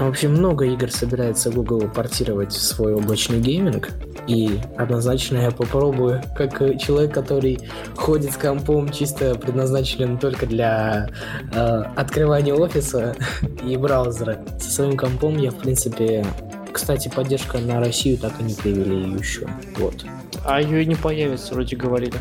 В 0.00 0.08
общем, 0.08 0.32
много 0.32 0.64
игр 0.64 0.90
собирается 0.90 1.50
Google 1.50 1.82
портировать 1.86 2.52
в 2.52 2.62
свой 2.62 2.94
облачный 2.94 3.38
гейминг. 3.38 3.90
И 4.26 4.58
однозначно 4.78 5.36
я 5.36 5.50
попробую, 5.50 6.22
как 6.34 6.58
человек, 6.80 7.12
который 7.12 7.60
ходит 7.96 8.32
с 8.32 8.36
компом 8.38 8.90
чисто 8.90 9.34
предназначенным 9.34 10.16
только 10.16 10.46
для 10.46 11.10
э, 11.52 11.82
открывания 11.96 12.54
офиса 12.54 13.14
и 13.62 13.76
браузера. 13.76 14.42
Со 14.58 14.70
своим 14.70 14.96
компом 14.96 15.36
я, 15.36 15.50
в 15.50 15.56
принципе... 15.56 16.24
Кстати, 16.72 17.10
поддержка 17.14 17.58
на 17.58 17.78
Россию 17.78 18.16
так 18.16 18.32
и 18.40 18.44
не 18.44 18.54
привели 18.54 19.18
еще. 19.18 19.46
Вот. 19.76 20.06
А 20.46 20.62
ее 20.62 20.82
и 20.82 20.86
не 20.86 20.94
появится, 20.94 21.52
вроде 21.52 21.76
говорили. 21.76 22.14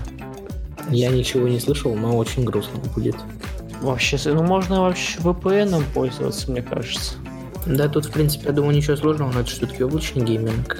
Я 0.89 1.11
ничего 1.11 1.47
не 1.47 1.61
слышал, 1.61 1.95
но 1.95 2.17
очень 2.17 2.43
грустно 2.43 2.81
будет. 2.93 3.15
Вообще, 3.79 4.17
ну 4.25 4.43
можно 4.43 4.81
вообще 4.81 5.19
VPN 5.19 5.81
пользоваться, 5.93 6.51
мне 6.51 6.61
кажется. 6.61 7.13
Да, 7.65 7.87
тут, 7.87 8.05
в 8.05 8.11
принципе, 8.11 8.47
я 8.47 8.51
думаю, 8.53 8.75
ничего 8.75 8.95
сложного, 8.95 9.31
но 9.31 9.41
это 9.41 9.49
все-таки 9.49 9.83
облачный 9.83 10.23
гейминг. 10.23 10.77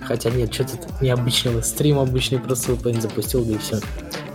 Хотя 0.00 0.30
нет, 0.30 0.52
что-то 0.52 0.76
тут 0.78 1.00
необычного. 1.00 1.60
Стрим 1.60 1.98
обычный 1.98 2.38
просто 2.38 2.72
VPN 2.72 3.00
запустил, 3.00 3.44
да 3.44 3.54
и 3.54 3.58
все. 3.58 3.80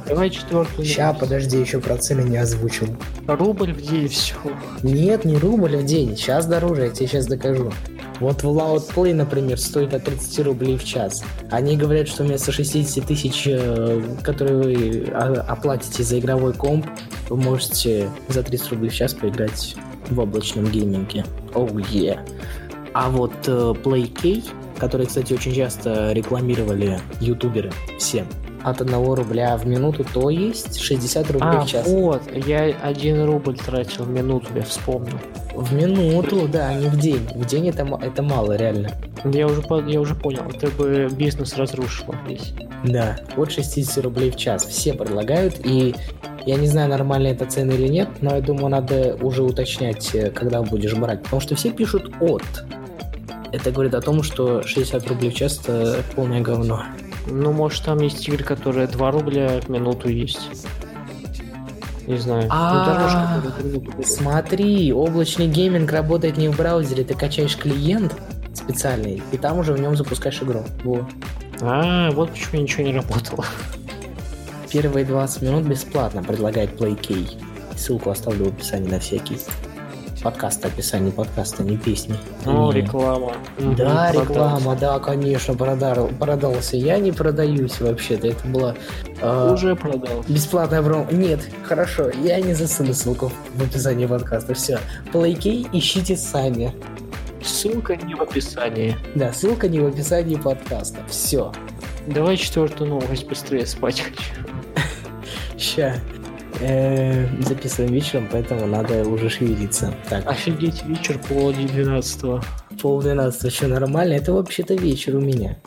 Давай 0.07 0.29
четвертую. 0.29 0.85
Ща, 0.85 1.07
новость. 1.07 1.19
подожди, 1.19 1.59
еще 1.59 1.79
про 1.79 1.97
цены 1.97 2.21
не 2.21 2.37
озвучил. 2.37 2.87
Рубль 3.27 3.73
в 3.73 3.81
день 3.81 4.07
все. 4.07 4.35
Нет, 4.81 5.25
не 5.25 5.37
рубль 5.37 5.75
в 5.75 5.85
день. 5.85 6.15
Сейчас 6.15 6.45
дороже, 6.45 6.83
я 6.83 6.89
тебе 6.89 7.07
сейчас 7.07 7.25
докажу. 7.25 7.73
Вот 8.19 8.41
в 8.41 8.47
Loud 8.47 8.93
Play, 8.95 9.13
например, 9.13 9.59
стоит 9.59 9.93
от 9.93 10.05
30 10.05 10.45
рублей 10.45 10.77
в 10.77 10.83
час. 10.83 11.23
Они 11.51 11.77
говорят, 11.77 12.07
что 12.07 12.23
вместо 12.23 12.51
60 12.51 13.05
тысяч, 13.05 13.43
э, 13.45 14.01
которые 14.23 14.55
вы 14.55 15.11
а, 15.13 15.45
оплатите 15.47 16.03
за 16.03 16.17
игровой 16.19 16.53
комп, 16.53 16.87
вы 17.29 17.37
можете 17.37 18.09
за 18.29 18.41
30 18.41 18.71
рублей 18.71 18.89
в 18.89 18.95
час 18.95 19.13
поиграть 19.13 19.75
в 20.09 20.19
облачном 20.19 20.65
гейминге. 20.65 21.25
Оу, 21.53 21.67
oh, 21.67 21.91
yeah. 21.91 22.19
А 22.93 23.09
вот 23.09 23.33
э, 23.45 23.51
PlayK, 23.83 24.43
который, 24.79 25.05
кстати, 25.05 25.33
очень 25.33 25.53
часто 25.53 26.13
рекламировали 26.13 26.99
ютуберы 27.19 27.71
все, 27.97 28.25
от 28.63 28.81
1 28.81 29.13
рубля 29.13 29.55
в 29.57 29.67
минуту, 29.67 30.03
то 30.03 30.29
есть 30.29 30.79
60 30.79 31.31
рублей 31.31 31.49
А, 31.49 31.61
в 31.61 31.67
час. 31.67 31.87
вот, 31.87 32.21
я 32.33 32.75
один 32.81 33.23
рубль 33.25 33.55
тратил 33.55 34.03
в 34.03 34.09
минуту, 34.09 34.47
я 34.55 34.63
вспомнил. 34.63 35.17
В 35.55 35.73
минуту, 35.73 36.47
да, 36.47 36.73
не 36.73 36.87
в 36.87 36.97
день. 36.97 37.27
В 37.33 37.45
день 37.45 37.69
это, 37.69 37.87
это 38.01 38.21
мало, 38.21 38.53
реально. 38.53 38.89
Я 39.23 39.47
уже, 39.47 39.63
я 39.87 39.99
уже 40.01 40.15
понял, 40.15 40.43
это 40.53 40.67
бы 40.71 41.07
бизнес 41.11 41.55
разрушило 41.55 42.15
весь. 42.27 42.53
Да, 42.83 43.17
от 43.35 43.51
60 43.51 44.03
рублей 44.03 44.31
в 44.31 44.35
час. 44.35 44.65
Все 44.65 44.93
предлагают, 44.93 45.55
и 45.63 45.95
я 46.47 46.55
не 46.55 46.67
знаю, 46.67 46.89
нормально 46.89 47.27
это 47.27 47.45
цены 47.45 47.73
или 47.73 47.89
нет, 47.89 48.07
но 48.21 48.35
я 48.35 48.41
думаю, 48.41 48.69
надо 48.69 49.17
уже 49.21 49.43
уточнять, 49.43 50.15
э, 50.15 50.29
когда 50.29 50.61
будешь 50.61 50.93
брать. 50.93 51.23
Потому 51.23 51.41
что 51.41 51.55
все 51.55 51.71
пишут 51.71 52.09
от. 52.21 52.43
Это 53.51 53.71
говорит 53.71 53.93
о 53.93 54.01
том, 54.01 54.23
что 54.23 54.63
60 54.63 55.07
рублей 55.07 55.31
в 55.31 55.35
час 55.35 55.59
это 55.59 56.01
полное 56.15 56.39
говно. 56.39 56.83
Ну, 57.29 57.51
может, 57.51 57.83
там 57.83 57.99
есть 57.99 58.25
игры, 58.29 58.45
которые 58.45 58.87
2 58.87 59.11
рубля 59.11 59.59
в 59.61 59.67
минуту 59.67 60.07
есть. 60.07 60.39
Не 62.07 62.17
знаю. 62.17 62.43
Ну, 62.43 62.49
А. 62.51 63.41
Смотри, 64.05 64.93
облачный 64.93 65.47
гейминг 65.47 65.91
работает 65.91 66.37
не 66.37 66.47
в 66.47 66.55
браузере, 66.55 67.03
ты 67.03 67.13
качаешь 67.13 67.57
клиент 67.57 68.15
специальный, 68.53 69.21
и 69.33 69.37
там 69.37 69.59
уже 69.59 69.73
в 69.73 69.81
нем 69.81 69.97
запускаешь 69.97 70.41
игру. 70.41 70.63
Вот. 70.85 71.03
А, 71.61 72.09
вот 72.11 72.31
почему 72.31 72.61
ничего 72.61 72.83
не 72.83 72.93
работало. 72.93 73.45
Первые 74.71 75.05
20 75.05 75.41
минут 75.43 75.63
бесплатно 75.65 76.23
предлагает 76.23 76.71
PlayKey. 76.79 77.41
Ссылку 77.77 78.09
оставлю 78.09 78.45
в 78.45 78.47
описании 78.49 78.89
на 78.89 78.99
всякий. 78.99 79.37
Подкаст, 80.23 80.65
описание 80.65 81.11
подкаста, 81.11 81.63
не 81.63 81.77
песни. 81.77 82.15
О, 82.45 82.71
Не. 82.73 82.81
реклама. 82.81 83.33
Да, 83.59 84.09
продался. 84.11 84.21
реклама, 84.21 84.75
да, 84.75 84.99
конечно, 84.99 85.53
продар- 85.53 86.13
продался. 86.17 86.75
Я 86.75 86.97
не 86.97 87.11
продаюсь 87.11 87.79
вообще-то, 87.79 88.27
это 88.27 88.47
было 88.47 88.75
э, 89.21 89.53
Уже 89.53 89.75
продал. 89.75 90.25
бесплатная 90.27 90.81
промо. 90.81 91.05
Нет, 91.11 91.39
хорошо, 91.63 92.09
я 92.09 92.41
не 92.41 92.55
засуну 92.55 92.93
ссылку 92.93 93.31
в 93.53 93.63
описании 93.63 94.07
подкаста. 94.07 94.55
Все, 94.55 94.79
PlayKey 95.13 95.69
ищите 95.71 96.17
сами. 96.17 96.73
Ссылка 97.43 97.95
не 97.95 98.15
в 98.15 98.21
описании. 98.21 98.97
Да, 99.15 99.31
ссылка 99.31 99.69
не 99.69 99.79
в 99.79 99.85
описании 99.85 100.35
подкаста. 100.35 100.97
Все, 101.07 101.53
Давай 102.07 102.37
четвертую 102.37 102.89
новость 102.89 103.27
быстрее 103.27 103.65
спать 103.65 103.99
хочу. 103.99 104.46
Ща. 105.57 105.95
Э, 106.59 107.27
записываем 107.43 107.93
вечером, 107.93 108.27
поэтому 108.31 108.65
надо 108.65 109.03
уже 109.07 109.29
шевелиться. 109.29 109.93
Так, 110.09 110.25
Офигеть, 110.27 110.83
вечер 110.85 111.19
пол 111.19 111.53
12 111.53 112.41
Пол 112.81 113.01
двенадцатого, 113.01 113.51
что 113.51 113.67
нормально? 113.67 114.13
Это 114.13 114.33
вообще-то 114.33 114.73
вечер 114.75 115.15
у 115.15 115.21
меня. 115.21 115.57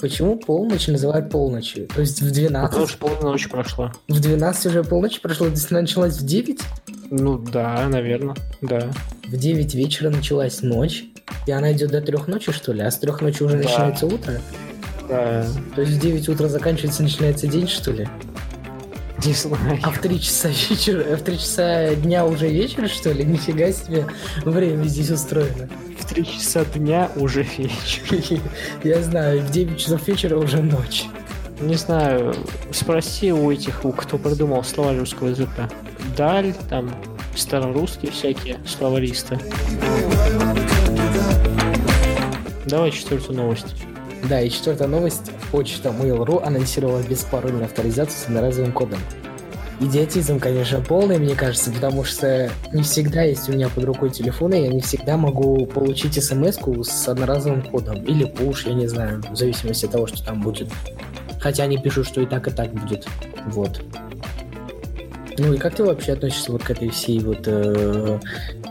Почему 0.00 0.36
полночь 0.36 0.86
называют 0.88 1.30
полночью? 1.30 1.86
То 1.88 2.00
есть 2.02 2.20
в 2.20 2.28
Потому 2.28 2.48
12? 2.68 2.88
что 2.90 2.98
полночь 2.98 3.48
прошла. 3.48 3.92
В 4.08 4.20
12 4.20 4.66
уже 4.66 4.84
полночь 4.84 5.20
то 5.20 5.28
есть 5.28 5.70
она 5.70 5.80
началась 5.80 6.18
в 6.18 6.24
9? 6.26 6.60
Ну 7.10 7.38
да, 7.38 7.86
наверное, 7.88 8.36
да. 8.60 8.90
В 9.26 9.36
9 9.36 9.74
вечера 9.74 10.10
началась 10.10 10.62
ночь. 10.62 11.04
И 11.46 11.50
она 11.52 11.72
идет 11.72 11.90
до 11.90 12.00
трех 12.00 12.28
ночи, 12.28 12.52
что 12.52 12.72
ли? 12.72 12.82
А 12.82 12.90
с 12.90 12.98
трех 12.98 13.20
ночи 13.20 13.42
уже 13.42 13.56
Да. 13.56 13.64
начинается 13.64 14.06
утро? 14.06 14.34
Да. 15.08 15.46
То 15.74 15.80
есть 15.82 15.94
в 15.94 16.00
9 16.00 16.28
утра 16.28 16.48
заканчивается, 16.48 17.02
начинается 17.02 17.46
день, 17.46 17.66
что 17.68 17.92
ли? 17.92 18.08
Не 19.26 19.32
знаю. 19.32 19.80
А 19.82 19.90
в 19.90 19.98
3 19.98 20.20
часа 20.20 20.48
вечера, 20.48 21.16
в 21.16 21.22
3 21.22 21.38
часа 21.38 21.94
дня 21.96 22.24
уже 22.24 22.48
вечер, 22.48 22.88
что 22.88 23.10
ли? 23.10 23.24
Нифига 23.24 23.72
себе 23.72 24.06
время 24.44 24.84
здесь 24.84 25.10
устроено. 25.10 25.68
В 25.98 26.04
3 26.04 26.24
часа 26.24 26.64
дня 26.64 27.10
уже 27.16 27.42
вечер. 27.42 28.40
Я 28.84 29.02
знаю, 29.02 29.40
в 29.40 29.50
9 29.50 29.78
часов 29.78 30.06
вечера 30.06 30.36
уже 30.36 30.62
ночь. 30.62 31.06
Не 31.60 31.74
знаю, 31.74 32.36
спроси 32.70 33.32
у 33.32 33.50
этих, 33.50 33.84
у 33.84 33.90
кто 33.90 34.16
придумал 34.16 34.62
слова 34.62 34.96
русского 34.96 35.28
языка. 35.28 35.68
Даль, 36.16 36.54
там, 36.70 36.94
старорусские 37.34 38.12
всякие 38.12 38.58
словаристы. 38.64 39.40
Давай 42.66 42.92
четвертую 42.92 43.38
новость. 43.38 43.74
Да, 44.24 44.40
и 44.40 44.50
четвертая 44.50 44.88
новость. 44.88 45.30
Почта 45.50 45.90
Mail.ru 45.90 46.42
анонсировала 46.42 47.02
беспарольную 47.02 47.66
авторизацию 47.66 48.18
с 48.18 48.24
одноразовым 48.26 48.72
кодом. 48.72 48.98
Идиотизм, 49.78 50.40
конечно, 50.40 50.80
полный, 50.80 51.18
мне 51.18 51.34
кажется, 51.34 51.70
потому 51.70 52.02
что 52.02 52.50
не 52.72 52.82
всегда 52.82 53.22
есть 53.22 53.48
у 53.50 53.52
меня 53.52 53.68
под 53.68 53.84
рукой 53.84 54.08
телефон, 54.08 54.54
и 54.54 54.62
я 54.62 54.68
не 54.68 54.80
всегда 54.80 55.18
могу 55.18 55.66
получить 55.66 56.14
смс 56.22 56.56
с 56.82 57.08
одноразовым 57.08 57.60
кодом. 57.62 58.02
Или 58.04 58.24
пуш, 58.24 58.64
я 58.64 58.72
не 58.72 58.86
знаю, 58.86 59.22
в 59.30 59.36
зависимости 59.36 59.84
от 59.84 59.92
того, 59.92 60.06
что 60.06 60.24
там 60.24 60.40
будет. 60.40 60.68
Хотя 61.40 61.64
они 61.64 61.76
пишут, 61.76 62.06
что 62.06 62.22
и 62.22 62.26
так, 62.26 62.48
и 62.48 62.50
так 62.50 62.72
будет. 62.72 63.06
Вот. 63.48 63.82
Ну 65.38 65.52
и 65.52 65.58
как 65.58 65.74
ты 65.74 65.84
вообще 65.84 66.14
относишься 66.14 66.52
вот 66.52 66.62
к 66.62 66.70
этой 66.70 66.88
всей 66.88 67.20
вот 67.20 67.42
э, 67.44 68.18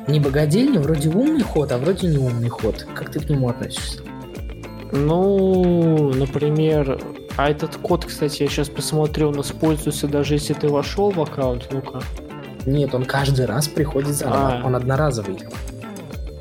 не 0.07 0.19
богадельне, 0.19 0.79
вроде 0.79 1.09
умный 1.09 1.43
ход, 1.43 1.71
а 1.71 1.77
вроде 1.77 2.07
не 2.07 2.17
умный 2.17 2.49
ход. 2.49 2.87
Как 2.95 3.11
ты 3.11 3.19
к 3.19 3.29
нему 3.29 3.49
относишься? 3.49 3.99
Ну, 4.95 6.13
например, 6.13 6.99
а 7.35 7.49
этот 7.49 7.75
код, 7.75 8.05
кстати, 8.05 8.43
я 8.43 8.49
сейчас 8.49 8.69
посмотрю, 8.69 9.27
он 9.27 9.41
используется 9.41 10.07
даже 10.07 10.35
если 10.35 10.53
ты 10.53 10.69
вошел 10.69 11.11
в 11.11 11.21
аккаунт, 11.21 11.67
ну-ка. 11.71 12.01
Нет, 12.65 12.95
он 12.95 13.03
каждый 13.03 13.45
раз 13.45 13.67
приходит 13.67 14.15
заново. 14.15 14.61
А. 14.61 14.65
Он 14.65 14.75
одноразовый. 14.75 15.37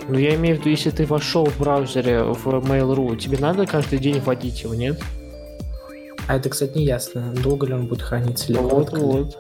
Ну, 0.08 0.18
я 0.18 0.36
имею 0.36 0.56
в 0.56 0.60
виду, 0.60 0.70
если 0.70 0.90
ты 0.90 1.04
вошел 1.04 1.46
в 1.46 1.58
браузере 1.58 2.22
в 2.22 2.46
Mail.ru, 2.46 3.16
тебе 3.16 3.38
надо 3.38 3.66
каждый 3.66 3.98
день 3.98 4.20
вводить 4.20 4.62
его, 4.62 4.74
нет? 4.74 5.00
А 6.28 6.36
это, 6.36 6.48
кстати, 6.48 6.78
не 6.78 6.84
ясно. 6.84 7.34
Долго 7.42 7.66
ли 7.66 7.74
он 7.74 7.86
будет 7.86 8.02
храниться 8.02 8.52
или 8.52 8.58
вот, 8.58 8.70
коротко 8.70 8.98
вот. 8.98 9.36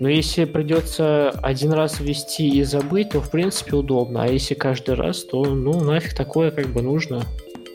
Но 0.00 0.08
если 0.08 0.46
придется 0.46 1.30
один 1.42 1.72
раз 1.72 2.00
ввести 2.00 2.48
и 2.48 2.64
забыть, 2.64 3.10
то 3.10 3.20
в 3.20 3.30
принципе 3.30 3.76
удобно. 3.76 4.22
А 4.22 4.26
если 4.26 4.54
каждый 4.54 4.94
раз, 4.94 5.24
то 5.24 5.44
ну 5.44 5.78
нафиг 5.84 6.14
такое 6.14 6.50
как 6.50 6.68
бы 6.68 6.80
нужно. 6.80 7.22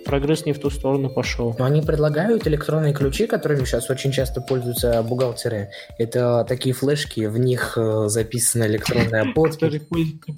Прогресс 0.05 0.45
не 0.45 0.53
в 0.53 0.59
ту 0.59 0.69
сторону 0.69 1.09
пошел. 1.09 1.55
Но 1.57 1.65
они 1.65 1.81
предлагают 1.81 2.47
электронные 2.47 2.93
ключи, 2.93 3.27
которыми 3.27 3.65
сейчас 3.65 3.89
очень 3.89 4.11
часто 4.11 4.41
пользуются 4.41 5.01
бухгалтеры. 5.03 5.71
Это 5.97 6.45
такие 6.47 6.73
флешки, 6.73 7.25
в 7.25 7.37
них 7.37 7.73
э, 7.77 8.07
записана 8.07 8.65
электронная 8.65 9.25
подпись. 9.35 9.81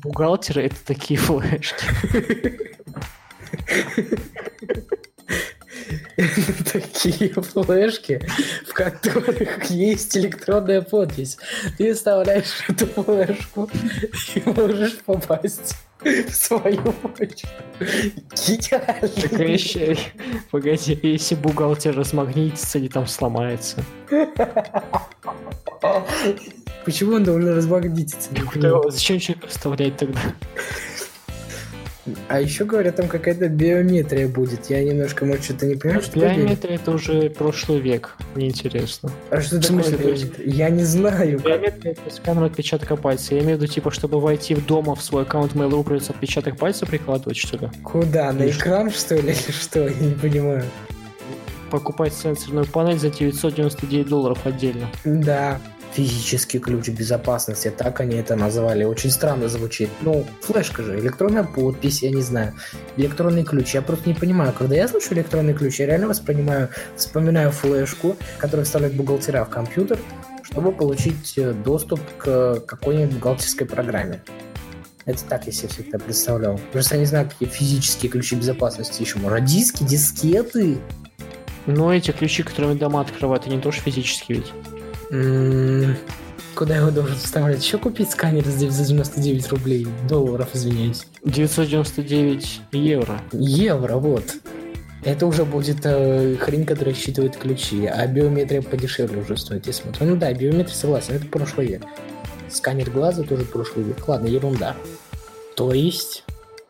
Бухгалтеры— 0.04 0.64
это 0.66 0.76
такие 0.86 1.20
флешки. 1.20 1.86
такие 6.74 7.32
флешки, 7.32 8.20
в 8.66 8.74
которых 8.74 9.70
есть 9.70 10.18
электронная 10.18 10.82
подпись. 10.82 11.38
Ты 11.78 11.94
вставляешь 11.94 12.64
эту 12.68 12.88
флешку 12.88 13.70
и 14.34 14.42
можешь 14.50 14.98
попасть 15.00 15.76
в 16.02 16.32
свою 16.34 16.92
почту. 16.94 17.48
Идеально. 17.80 19.08
Так 19.08 19.32
вещи, 19.34 19.98
погоди, 20.50 21.00
если 21.04 21.36
бухгалтер 21.36 21.96
размагнитится 21.96 22.80
или 22.80 22.88
там 22.88 23.06
сломается. 23.06 23.84
Почему 26.84 27.16
он 27.16 27.24
должен 27.26 27.56
размагнититься? 27.56 28.30
Зачем 28.90 29.20
человек 29.20 29.48
вставлять 29.50 29.98
тогда? 29.98 30.20
А 32.28 32.40
еще 32.40 32.66
говорят, 32.66 32.96
там 32.96 33.08
какая-то 33.08 33.48
биометрия 33.50 34.28
будет. 34.28 34.70
Я 34.70 34.84
немножко, 34.84 35.26
может, 35.26 35.44
что-то 35.44 35.66
не 35.66 35.76
понимаю, 35.76 36.02
что 36.02 36.20
Биометрия 36.20 36.76
это 36.76 36.92
уже 36.92 37.30
прошлый 37.30 37.80
век. 37.80 38.16
Неинтересно. 38.36 39.12
А 39.30 39.42
что 39.42 39.60
такое 39.62 39.84
биометрия? 39.84 40.46
Я 40.46 40.70
не 40.70 40.84
знаю. 40.84 41.40
Биометрия 41.40 41.94
это 41.94 42.14
сканер 42.14 42.44
отпечатка 42.44 42.96
пальца. 42.96 43.36
Я 43.36 43.42
имею 43.42 43.58
в 43.58 43.62
виду, 43.62 43.72
типа, 43.72 43.92
чтобы 43.92 44.20
войти 44.20 44.56
в 44.56 44.66
дома 44.66 44.96
в 44.96 45.02
свой 45.02 45.24
аккаунт 45.24 45.54
Mail.ru 45.54 45.84
придется 45.84 46.14
отпечаток 46.14 46.58
пальца 46.58 46.86
прикладывать, 46.86 47.38
что 47.38 47.58
ли? 47.58 47.70
Куда? 47.84 48.32
На 48.32 48.50
экран, 48.50 48.92
что 48.92 49.16
ли, 49.16 49.22
или 49.48 49.52
что? 49.52 49.88
Я 49.88 50.00
не 50.00 50.16
понимаю. 50.16 50.64
Покупать 51.72 52.14
сенсорную 52.14 52.66
панель 52.66 52.98
за 52.98 53.10
999 53.10 54.08
долларов 54.08 54.40
отдельно. 54.46 54.88
Да 55.04 55.60
физический 55.98 56.60
ключ 56.60 56.90
безопасности, 56.90 57.74
так 57.76 58.00
они 58.02 58.18
это 58.18 58.36
назвали. 58.36 58.84
Очень 58.84 59.10
странно 59.10 59.50
звучит. 59.50 59.90
Ну, 60.02 60.26
флешка 60.42 60.84
же, 60.84 61.00
электронная 61.00 61.44
подпись, 61.44 62.04
я 62.04 62.12
не 62.12 62.22
знаю. 62.22 62.54
Электронный 62.98 63.44
ключ, 63.44 63.74
я 63.74 63.82
просто 63.82 64.08
не 64.10 64.14
понимаю. 64.14 64.54
Когда 64.54 64.76
я 64.76 64.88
слышу 64.88 65.16
электронный 65.16 65.56
ключ, 65.56 65.80
я 65.80 65.88
реально 65.88 66.08
воспринимаю, 66.08 66.70
вспоминаю 66.96 67.52
флешку, 67.52 68.16
которую 68.38 68.66
вставляют 68.66 68.96
бухгалтера 68.96 69.44
в 69.44 69.50
компьютер, 69.50 69.98
чтобы 70.44 70.72
получить 70.72 71.34
э, 71.38 71.54
доступ 71.54 72.00
к 72.20 72.60
какой-нибудь 72.60 73.16
бухгалтерской 73.16 73.66
программе. 73.66 74.22
Это 75.06 75.24
так 75.24 75.48
я 75.48 75.52
себе 75.52 75.70
всегда 75.70 75.98
представлял. 75.98 76.60
Просто 76.72 76.96
я 76.96 77.00
не 77.00 77.08
знаю, 77.08 77.28
какие 77.28 77.50
физические 77.50 78.12
ключи 78.12 78.36
безопасности 78.36 79.02
еще. 79.02 79.18
Может, 79.18 79.46
диски, 79.46 79.84
дискеты? 79.84 80.78
Ну, 81.66 81.92
эти 81.92 82.12
ключи, 82.12 82.44
которыми 82.44 82.78
дома 82.78 83.02
открывают, 83.02 83.48
они 83.48 83.60
тоже 83.60 83.82
физические 83.82 84.40
ведь. 84.40 84.77
Куда 85.10 86.78
его 86.78 86.90
должен 86.92 87.16
вставлять? 87.16 87.64
Еще 87.64 87.78
купить 87.78 88.12
сканер 88.12 88.46
за 88.46 88.58
999 88.58 89.50
рублей. 89.50 89.88
Долларов, 90.10 90.50
извиняюсь. 90.54 91.06
999 91.24 92.62
евро. 92.72 93.22
Евро, 93.32 93.96
вот. 93.98 94.24
Это 95.04 95.26
уже 95.28 95.46
будет 95.46 95.86
э, 95.86 96.36
хрень, 96.38 96.66
которая 96.66 96.96
считывает 96.96 97.38
ключи, 97.38 97.86
а 97.86 98.06
биометрия 98.08 98.62
подешевле 98.62 99.22
уже 99.22 99.38
стоит, 99.38 99.68
я 99.68 99.74
смотрю. 99.74 100.08
Ну 100.08 100.16
да, 100.16 100.34
биометрия 100.34 100.76
согласен, 100.76 101.14
это 101.14 101.28
прошлый 101.28 101.68
век. 101.68 101.84
Сканер 102.50 102.90
глаза 102.90 103.24
тоже 103.24 103.46
прошлый 103.46 103.86
век. 103.86 104.06
Ладно, 104.08 104.28
ерунда. 104.28 104.76
То 105.56 105.72
есть... 105.72 106.24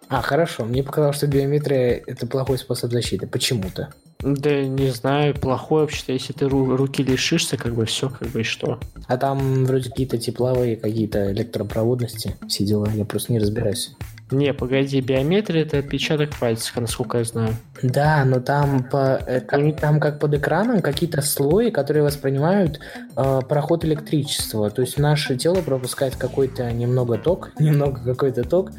А, 0.10 0.22
хорошо, 0.22 0.66
мне 0.66 0.84
показалось, 0.84 1.18
что 1.18 1.28
биометрия 1.28 2.04
это 2.06 2.28
плохой 2.28 2.58
способ 2.58 2.92
защиты. 2.92 3.26
Почему-то. 3.26 3.94
Да 4.20 4.64
не 4.64 4.90
знаю, 4.90 5.36
плохое 5.36 5.82
вообще-то, 5.82 6.12
если 6.12 6.34
ты 6.34 6.46
ру- 6.46 6.76
руки 6.76 7.04
лишишься, 7.04 7.56
как 7.56 7.76
бы 7.76 7.86
все, 7.86 8.10
как 8.10 8.30
бы 8.30 8.42
и 8.42 8.44
что. 8.44 8.80
А 9.08 9.18
там 9.18 9.66
вроде 9.66 9.90
какие-то 9.90 10.18
тепловые, 10.18 10.76
какие-то 10.76 11.32
электропроводности, 11.32 12.36
все 12.48 12.66
дела, 12.66 12.88
я 12.94 13.06
просто 13.06 13.32
не 13.32 13.40
разбираюсь. 13.40 13.92
Не, 14.30 14.54
погоди, 14.54 15.00
биометрия 15.00 15.64
это 15.64 15.78
отпечаток 15.80 16.36
пальцев, 16.38 16.76
насколько 16.76 17.20
я 17.20 17.24
знаю. 17.24 17.54
Да, 17.82 18.26
но 18.26 18.42
там, 18.42 18.84
по, 18.84 19.22
э, 19.26 19.40
как, 19.40 19.80
там 19.80 20.00
как 20.02 20.20
под 20.20 20.34
экраном 20.34 20.82
какие-то 20.82 21.22
слои, 21.22 21.72
которые 21.72 22.04
воспринимают 22.04 22.80
э, 23.16 23.40
проход 23.48 23.86
электричества. 23.86 24.70
То 24.70 24.82
есть 24.82 24.98
наше 24.98 25.38
тело 25.38 25.62
пропускает 25.62 26.18
какой-то 26.18 26.70
немного 26.74 27.18
ток, 27.18 27.52
немного 27.60 28.04
какой-то 28.04 28.44
ток. 28.44 28.72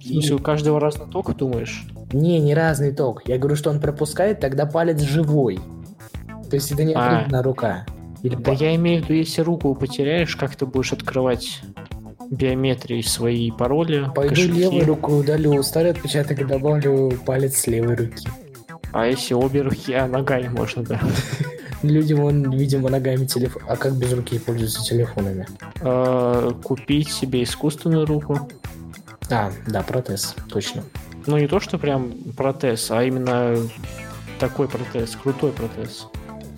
В 0.00 0.04
смысле, 0.04 0.34
у 0.36 0.38
каждого 0.40 0.80
разный 0.80 1.08
ток, 1.08 1.36
думаешь? 1.36 1.84
Не, 2.12 2.40
не 2.40 2.54
разный 2.54 2.92
ток. 2.92 3.28
Я 3.28 3.38
говорю, 3.38 3.54
что 3.54 3.70
он 3.70 3.80
пропускает, 3.80 4.40
тогда 4.40 4.66
палец 4.66 5.00
живой. 5.00 5.60
То 6.50 6.56
есть 6.56 6.72
это 6.72 6.82
не 6.82 6.94
а. 6.94 7.26
рука. 7.42 7.86
Или 8.22 8.34
да 8.34 8.52
я 8.52 8.74
имею 8.74 9.02
в 9.02 9.04
виду, 9.04 9.14
если 9.14 9.42
руку 9.42 9.72
потеряешь, 9.76 10.34
как 10.34 10.56
ты 10.56 10.66
будешь 10.66 10.92
открывать 10.92 11.60
биометрии 12.30 13.02
свои 13.02 13.50
пароли. 13.50 14.10
Пойду 14.14 14.34
кошельки. 14.34 14.60
левую 14.60 14.86
руку 14.86 15.16
удалю 15.16 15.62
старый 15.62 15.90
отпечаток 15.92 16.40
и 16.40 16.44
добавлю 16.44 17.18
палец 17.24 17.66
левой 17.66 17.96
руки. 17.96 18.28
А 18.92 19.06
если 19.06 19.34
обе 19.34 19.62
руки, 19.62 19.92
а 19.92 20.06
ногами 20.06 20.48
можно, 20.48 20.82
да. 20.82 21.00
Людям 21.82 22.20
он, 22.20 22.50
видимо, 22.50 22.88
ногами 22.88 23.26
телефон. 23.26 23.62
А 23.68 23.76
как 23.76 23.94
без 23.94 24.12
руки 24.12 24.38
пользуются 24.38 24.82
телефонами? 24.82 25.46
А, 25.80 26.52
купить 26.62 27.10
себе 27.10 27.42
искусственную 27.42 28.06
руку. 28.06 28.48
А, 29.30 29.52
да, 29.66 29.82
протез, 29.82 30.34
точно. 30.48 30.82
Ну 31.26 31.36
не 31.36 31.48
то, 31.48 31.60
что 31.60 31.78
прям 31.78 32.12
протез, 32.36 32.90
а 32.90 33.02
именно 33.02 33.56
такой 34.38 34.68
протез, 34.68 35.16
крутой 35.16 35.52
протез 35.52 36.06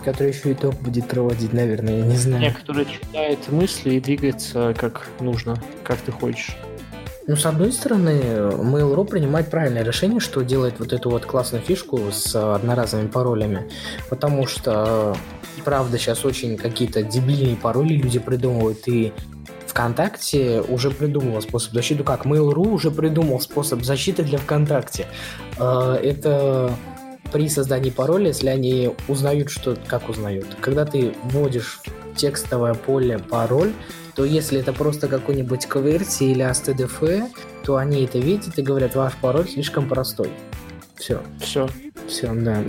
который 0.04 0.32
еще 0.32 0.52
и 0.52 0.54
топ 0.54 0.74
будет 0.76 1.08
проводить, 1.08 1.52
наверное, 1.52 1.98
я 1.98 2.04
не 2.04 2.16
знаю. 2.16 2.42
Нет, 2.42 2.56
который 2.56 2.86
читает 2.86 3.38
мысли 3.50 3.94
и 3.94 4.00
двигается 4.00 4.74
как 4.78 5.08
нужно, 5.20 5.56
как 5.84 5.98
ты 5.98 6.12
хочешь. 6.12 6.56
Ну, 7.26 7.36
с 7.36 7.44
одной 7.44 7.72
стороны, 7.72 8.10
Mail.ru 8.10 9.04
принимает 9.04 9.50
правильное 9.50 9.84
решение, 9.84 10.18
что 10.18 10.40
делает 10.40 10.78
вот 10.78 10.94
эту 10.94 11.10
вот 11.10 11.26
классную 11.26 11.62
фишку 11.62 12.10
с 12.10 12.34
одноразовыми 12.34 13.08
паролями, 13.08 13.68
потому 14.08 14.46
что, 14.46 15.14
правда, 15.62 15.98
сейчас 15.98 16.24
очень 16.24 16.56
какие-то 16.56 17.02
дебильные 17.02 17.56
пароли 17.56 17.92
люди 17.92 18.18
придумывают, 18.18 18.88
и 18.88 19.12
ВКонтакте 19.66 20.62
уже 20.62 20.90
придумала 20.90 21.40
способ 21.40 21.74
защиты, 21.74 22.02
как 22.02 22.24
Mail.ru 22.24 22.72
уже 22.72 22.90
придумал 22.90 23.40
способ 23.40 23.82
защиты 23.82 24.22
для 24.22 24.38
ВКонтакте. 24.38 25.06
А, 25.58 25.96
это 25.96 26.72
при 27.32 27.48
создании 27.48 27.90
пароля, 27.90 28.28
если 28.28 28.48
они 28.48 28.90
узнают, 29.08 29.50
что... 29.50 29.76
Как 29.86 30.08
узнают? 30.08 30.46
Когда 30.60 30.84
ты 30.84 31.14
вводишь 31.24 31.80
в 31.84 32.16
текстовое 32.16 32.74
поле 32.74 33.18
пароль, 33.18 33.72
то 34.14 34.24
если 34.24 34.60
это 34.60 34.72
просто 34.72 35.08
какой-нибудь 35.08 35.66
QWERTY 35.66 36.32
или 36.32 36.44
ASTDF, 36.44 37.28
то 37.64 37.76
они 37.76 38.04
это 38.04 38.18
видят 38.18 38.58
и 38.58 38.62
говорят, 38.62 38.94
ваш 38.94 39.14
пароль 39.16 39.48
слишком 39.48 39.88
простой. 39.88 40.30
Все. 40.96 41.22
Все. 41.40 41.68
Все, 42.08 42.32
да. 42.34 42.62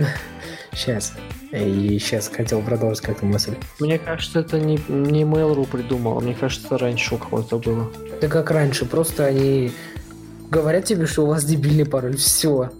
Сейчас. 0.72 1.14
И 1.50 1.98
сейчас 1.98 2.28
хотел 2.28 2.62
продолжить 2.62 3.00
как-то 3.00 3.26
мысль. 3.26 3.56
Мне 3.80 3.98
кажется, 3.98 4.40
это 4.40 4.60
не, 4.60 4.78
не 4.88 5.22
Mail.ru 5.22 5.66
придумал. 5.66 6.20
Мне 6.20 6.34
кажется, 6.34 6.66
это 6.66 6.78
раньше 6.78 7.16
у 7.16 7.18
кого-то 7.18 7.58
было. 7.58 7.90
Да 8.20 8.28
как 8.28 8.50
раньше, 8.52 8.84
просто 8.84 9.24
они 9.26 9.72
говорят 10.48 10.84
тебе, 10.84 11.06
что 11.06 11.24
у 11.24 11.26
вас 11.26 11.44
дебильный 11.44 11.86
пароль. 11.86 12.16
Все. 12.16 12.70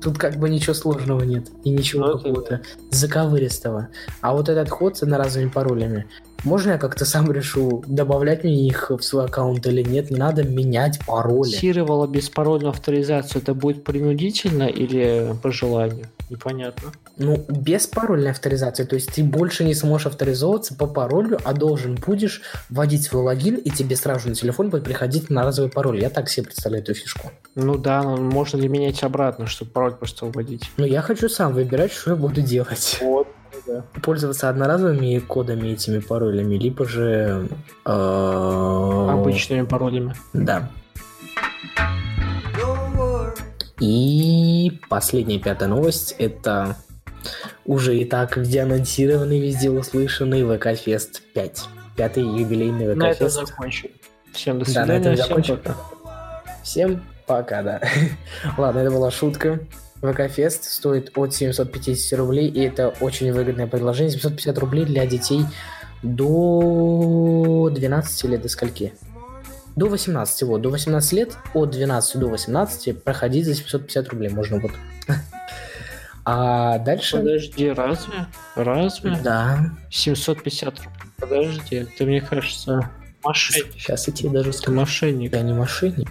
Тут 0.00 0.18
как 0.18 0.36
бы 0.36 0.48
ничего 0.48 0.74
сложного 0.74 1.22
нет. 1.22 1.48
И 1.64 1.70
ничего 1.70 2.06
ну, 2.06 2.12
какого-то 2.18 2.62
заковыристого. 2.90 3.88
А 4.20 4.32
вот 4.32 4.48
этот 4.48 4.70
ход 4.70 4.96
с 4.96 5.02
одноразовыми 5.02 5.48
паролями, 5.48 6.06
можно 6.44 6.72
я 6.72 6.78
как-то 6.78 7.04
сам 7.04 7.30
решу, 7.30 7.84
добавлять 7.86 8.42
мне 8.42 8.66
их 8.66 8.90
в 8.90 9.02
свой 9.02 9.26
аккаунт 9.26 9.66
или 9.66 9.82
нет? 9.82 10.10
Не 10.10 10.18
надо 10.18 10.42
менять 10.42 10.98
пароли. 11.06 11.50
Сировала 11.50 12.06
беспарольную 12.06 12.70
авторизацию, 12.70 13.42
это 13.42 13.54
будет 13.54 13.84
принудительно 13.84 14.64
или 14.64 15.36
по 15.42 15.52
желанию? 15.52 16.06
Непонятно. 16.32 16.92
Ну, 17.18 17.44
без 17.46 17.86
парольной 17.86 18.30
авторизации. 18.30 18.84
То 18.84 18.94
есть 18.94 19.12
ты 19.12 19.22
больше 19.22 19.64
не 19.64 19.74
сможешь 19.74 20.06
авторизовываться 20.06 20.74
по 20.74 20.86
паролю, 20.86 21.38
а 21.44 21.52
должен 21.52 21.94
будешь 21.94 22.40
вводить 22.70 23.04
свой 23.04 23.22
логин, 23.22 23.56
и 23.56 23.68
тебе 23.68 23.96
сразу 23.96 24.30
на 24.30 24.34
телефон 24.34 24.70
будет 24.70 24.84
приходить 24.84 25.28
на 25.28 25.44
разовый 25.44 25.70
пароль. 25.70 26.00
Я 26.00 26.08
так 26.08 26.30
себе 26.30 26.46
представляю 26.46 26.82
эту 26.82 26.94
фишку. 26.94 27.30
Ну 27.54 27.76
да, 27.76 28.02
но 28.02 28.16
можно 28.16 28.56
ли 28.56 28.66
менять 28.66 29.02
обратно, 29.02 29.46
чтобы 29.46 29.72
пароль 29.72 29.92
просто 29.92 30.24
вводить? 30.24 30.70
Ну 30.78 30.86
я 30.86 31.02
хочу 31.02 31.28
сам 31.28 31.52
выбирать, 31.52 31.92
что 31.92 32.12
я 32.12 32.16
буду 32.16 32.40
делать. 32.40 32.98
Вот. 33.02 33.28
Да. 33.66 33.84
Пользоваться 34.02 34.48
одноразовыми 34.48 35.18
кодами 35.18 35.68
этими 35.68 35.98
паролями, 35.98 36.56
либо 36.56 36.86
же... 36.86 37.46
Э, 37.84 39.08
Обычными 39.10 39.66
паролями. 39.66 40.14
Да. 40.32 40.70
И 43.82 44.78
последняя 44.88 45.40
пятая 45.40 45.68
новость– 45.68 46.14
это 46.20 46.76
уже 47.64 47.98
и 47.98 48.04
так 48.04 48.36
везде 48.36 48.62
анонсированный, 48.62 49.40
везде 49.40 49.70
услышанный 49.70 50.44
ВК 50.44 50.78
Фест 50.78 51.20
5. 51.34 51.64
Пятый 51.96 52.22
юбилейный 52.22 52.92
ВК 52.92 52.96
На 52.96 53.08
Фест. 53.12 53.20
этом 53.22 53.46
закончим. 53.46 53.90
Всем 54.32 54.60
до 54.60 54.64
свидания. 54.64 55.00
Да, 55.00 55.10
на 55.10 55.14
этом 55.14 55.42
Всем 55.42 55.56
пока. 55.56 55.76
Всем 56.62 57.02
пока, 57.26 57.62
да. 57.64 57.80
Ладно, 58.56 58.78
это 58.78 58.92
была 58.92 59.10
шутка. 59.10 59.58
ВК-фест 60.00 60.62
стоит 60.62 61.10
от 61.16 61.34
750 61.34 62.16
рублей, 62.20 62.46
и 62.46 62.60
это 62.60 62.94
очень 63.00 63.32
выгодное 63.32 63.66
предложение. 63.66 64.12
750 64.12 64.58
рублей 64.58 64.84
для 64.84 65.06
детей 65.06 65.44
до 66.04 67.68
12 67.72 68.24
лет, 68.30 68.42
до 68.42 68.48
скольки? 68.48 68.92
До 69.76 69.88
18, 69.88 70.42
вот, 70.42 70.60
до 70.60 70.68
18 70.70 71.12
лет, 71.12 71.36
от 71.54 71.70
12 71.70 72.18
до 72.20 72.28
18 72.28 73.02
проходить 73.02 73.46
за 73.46 73.54
750 73.54 74.08
рублей 74.10 74.30
можно 74.30 74.58
вот. 74.60 74.72
А 76.24 76.78
дальше... 76.78 77.16
Подожди, 77.18 77.70
разве? 77.70 78.26
Разве? 78.54 79.18
Да. 79.24 79.70
750 79.90 80.78
рублей. 80.78 80.92
Подожди, 81.18 81.86
ты 81.98 82.04
мне 82.06 82.20
кажется 82.20 82.90
мошенник. 83.24 83.72
Сейчас 83.72 84.06
я 84.06 84.12
тебе 84.14 84.30
даже 84.30 84.52
Ты 84.52 84.58
скажу. 84.58 84.76
мошенник. 84.78 85.32
Я 85.32 85.42
не 85.42 85.52
мошенник. 85.52 86.08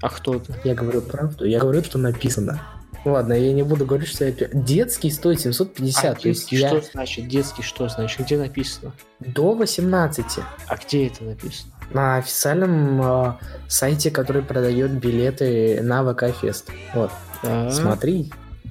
А 0.00 0.08
кто 0.08 0.38
ты? 0.38 0.54
Я 0.64 0.74
говорю 0.74 1.02
правду. 1.02 1.44
Я 1.44 1.58
говорю, 1.60 1.84
что 1.84 1.98
написано. 1.98 2.62
Ладно, 3.04 3.34
я 3.34 3.52
не 3.52 3.62
буду 3.62 3.84
говорить, 3.84 4.08
что 4.08 4.24
я... 4.24 4.32
пи- 4.32 4.48
Детский 4.54 5.10
стоит 5.10 5.38
750, 5.40 6.04
А 6.04 6.14
то 6.18 6.28
есть 6.28 6.48
детский 6.48 6.56
я 6.56 6.68
что 6.70 6.80
значит? 6.92 7.28
Детский 7.28 7.62
что 7.62 7.88
значит? 7.90 8.20
Где 8.24 8.38
написано? 8.38 8.92
до 9.20 9.54
18 9.54 10.24
А 10.66 10.76
где 10.76 11.08
это 11.08 11.24
написано? 11.24 11.73
На 11.94 12.16
официальном 12.18 13.00
э, 13.02 13.32
сайте, 13.68 14.10
который 14.10 14.42
продает 14.42 14.90
билеты 14.92 15.80
на 15.82 16.02
ВК 16.12 16.24
Фест. 16.40 16.70
Вот, 16.94 17.10
Да. 17.42 17.70
смотри, 17.70 18.30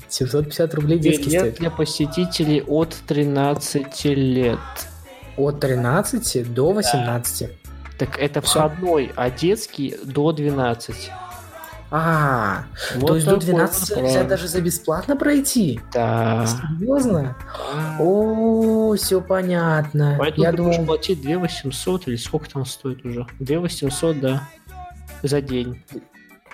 750 0.09 0.73
рублей 0.75 0.99
детский 0.99 1.25
Билет 1.29 1.41
стоит. 1.41 1.55
для 1.55 1.71
посетителей 1.71 2.62
от 2.62 2.95
13 3.07 4.05
лет. 4.05 4.59
От 5.38 5.59
13 5.59 6.53
до 6.53 6.71
18. 6.73 7.49
Так 7.97 8.19
это 8.19 8.41
входной, 8.41 9.12
а 9.15 9.29
детский 9.31 9.95
до 10.03 10.31
12. 10.31 11.09
А, 11.95 12.63
Вот 12.95 13.08
то 13.08 13.15
есть 13.15 13.27
до 13.27 13.34
такой 13.34 13.45
12 13.45 13.89
вот 13.91 13.97
нельзя 14.01 14.13
план. 14.15 14.27
даже 14.27 14.47
за 14.47 14.62
бесплатно 14.62 15.15
пройти? 15.15 15.79
Да. 15.93 16.43
Серьезно? 16.47 17.38
О, 17.99 18.95
все 18.95 19.21
понятно. 19.21 20.15
Поэтому 20.17 20.43
Я 20.43 20.51
ты 20.51 20.58
думал, 20.58 20.86
платить 20.88 21.21
2 21.21 21.38
800 21.38 22.08
или 22.08 22.15
сколько 22.15 22.49
там 22.49 22.65
стоит 22.65 23.06
уже? 23.06 23.27
2 23.39 23.60
800, 23.60 24.19
да. 24.19 24.49
За 25.21 25.39
день. 25.39 25.84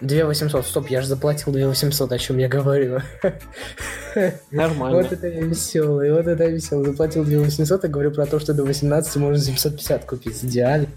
2 0.02 0.26
800. 0.26 0.66
Стоп, 0.66 0.88
я 0.90 1.00
же 1.02 1.08
заплатил 1.08 1.54
2 1.54 1.68
800, 1.70 2.12
о 2.12 2.18
чем 2.20 2.38
я 2.38 2.50
говорю. 2.50 3.00
Нормально. 4.52 4.98
Вот 5.04 5.12
это 5.14 5.26
я 5.28 5.42
веселый, 5.42 6.12
вот 6.12 6.28
это 6.28 6.44
я 6.44 6.50
веселый. 6.50 6.88
Заплатил 6.88 7.24
2 7.24 7.40
800 7.46 7.86
и 7.86 7.88
говорю 7.88 8.12
про 8.12 8.26
то, 8.26 8.40
что 8.40 8.54
до 8.54 8.66
18 8.66 9.16
можно 9.16 9.38
за 9.38 9.46
750 9.46 10.04
купить. 10.04 10.44
Идеально. 10.44 10.88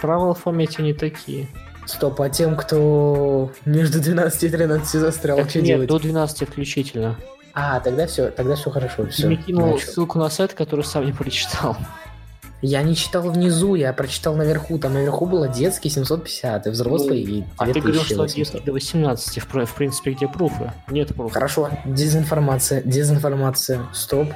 Правила 0.00 0.34
в 0.34 0.38
фомете 0.38 0.84
не 0.84 0.94
такие. 0.94 1.48
Стоп, 1.90 2.20
а 2.20 2.28
тем, 2.30 2.56
кто 2.56 3.50
между 3.64 4.00
12 4.00 4.44
и 4.44 4.48
13 4.48 5.00
застрял, 5.00 5.36
Так 5.38 5.50
что 5.50 5.58
нет, 5.58 5.66
делать? 5.66 5.88
до 5.88 5.98
12 5.98 6.48
включительно. 6.48 7.16
А, 7.52 7.80
тогда 7.80 8.06
все, 8.06 8.30
тогда 8.30 8.54
все 8.54 8.70
хорошо. 8.70 9.04
Ты 9.04 9.10
Все. 9.10 9.26
мне 9.26 9.36
кинул 9.36 9.76
ссылку 9.78 10.18
на 10.20 10.30
сайт, 10.30 10.54
который 10.54 10.84
сам 10.84 11.04
не 11.04 11.12
прочитал. 11.12 11.76
Я 12.62 12.82
не 12.82 12.94
читал 12.94 13.22
внизу, 13.22 13.74
я 13.74 13.92
прочитал 13.92 14.36
наверху. 14.36 14.78
Там 14.78 14.92
наверху 14.94 15.26
было 15.26 15.48
детский 15.48 15.88
750, 15.88 16.66
и 16.66 16.70
взрослый 16.70 17.20
и 17.22 17.44
А 17.56 17.66
ты 17.66 17.80
говорил, 17.80 18.02
что 18.02 18.16
2800. 18.16 18.36
детский 18.36 18.60
до 18.66 18.72
18. 18.72 19.42
В, 19.42 19.66
в 19.66 19.74
принципе, 19.74 20.12
где 20.12 20.28
пруфы? 20.28 20.72
Нет 20.90 21.08
пруфов. 21.14 21.32
Хорошо, 21.32 21.70
дезинформация, 21.86 22.82
дезинформация, 22.82 23.80
стоп. 23.92 24.28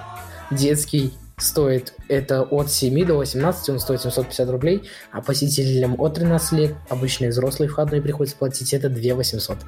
Детский 0.50 1.12
стоит 1.36 1.94
это 2.08 2.42
от 2.42 2.70
7 2.70 3.04
до 3.06 3.14
18, 3.14 3.70
он 3.70 3.80
стоит 3.80 4.02
750 4.02 4.48
рублей, 4.50 4.88
а 5.12 5.20
посетителям 5.20 6.00
от 6.00 6.14
13 6.14 6.52
лет, 6.52 6.74
обычные 6.88 7.30
взрослые 7.30 7.68
входные 7.68 8.02
приходится 8.02 8.36
платить, 8.36 8.72
это 8.72 8.88
2 8.88 9.14
800. 9.14 9.58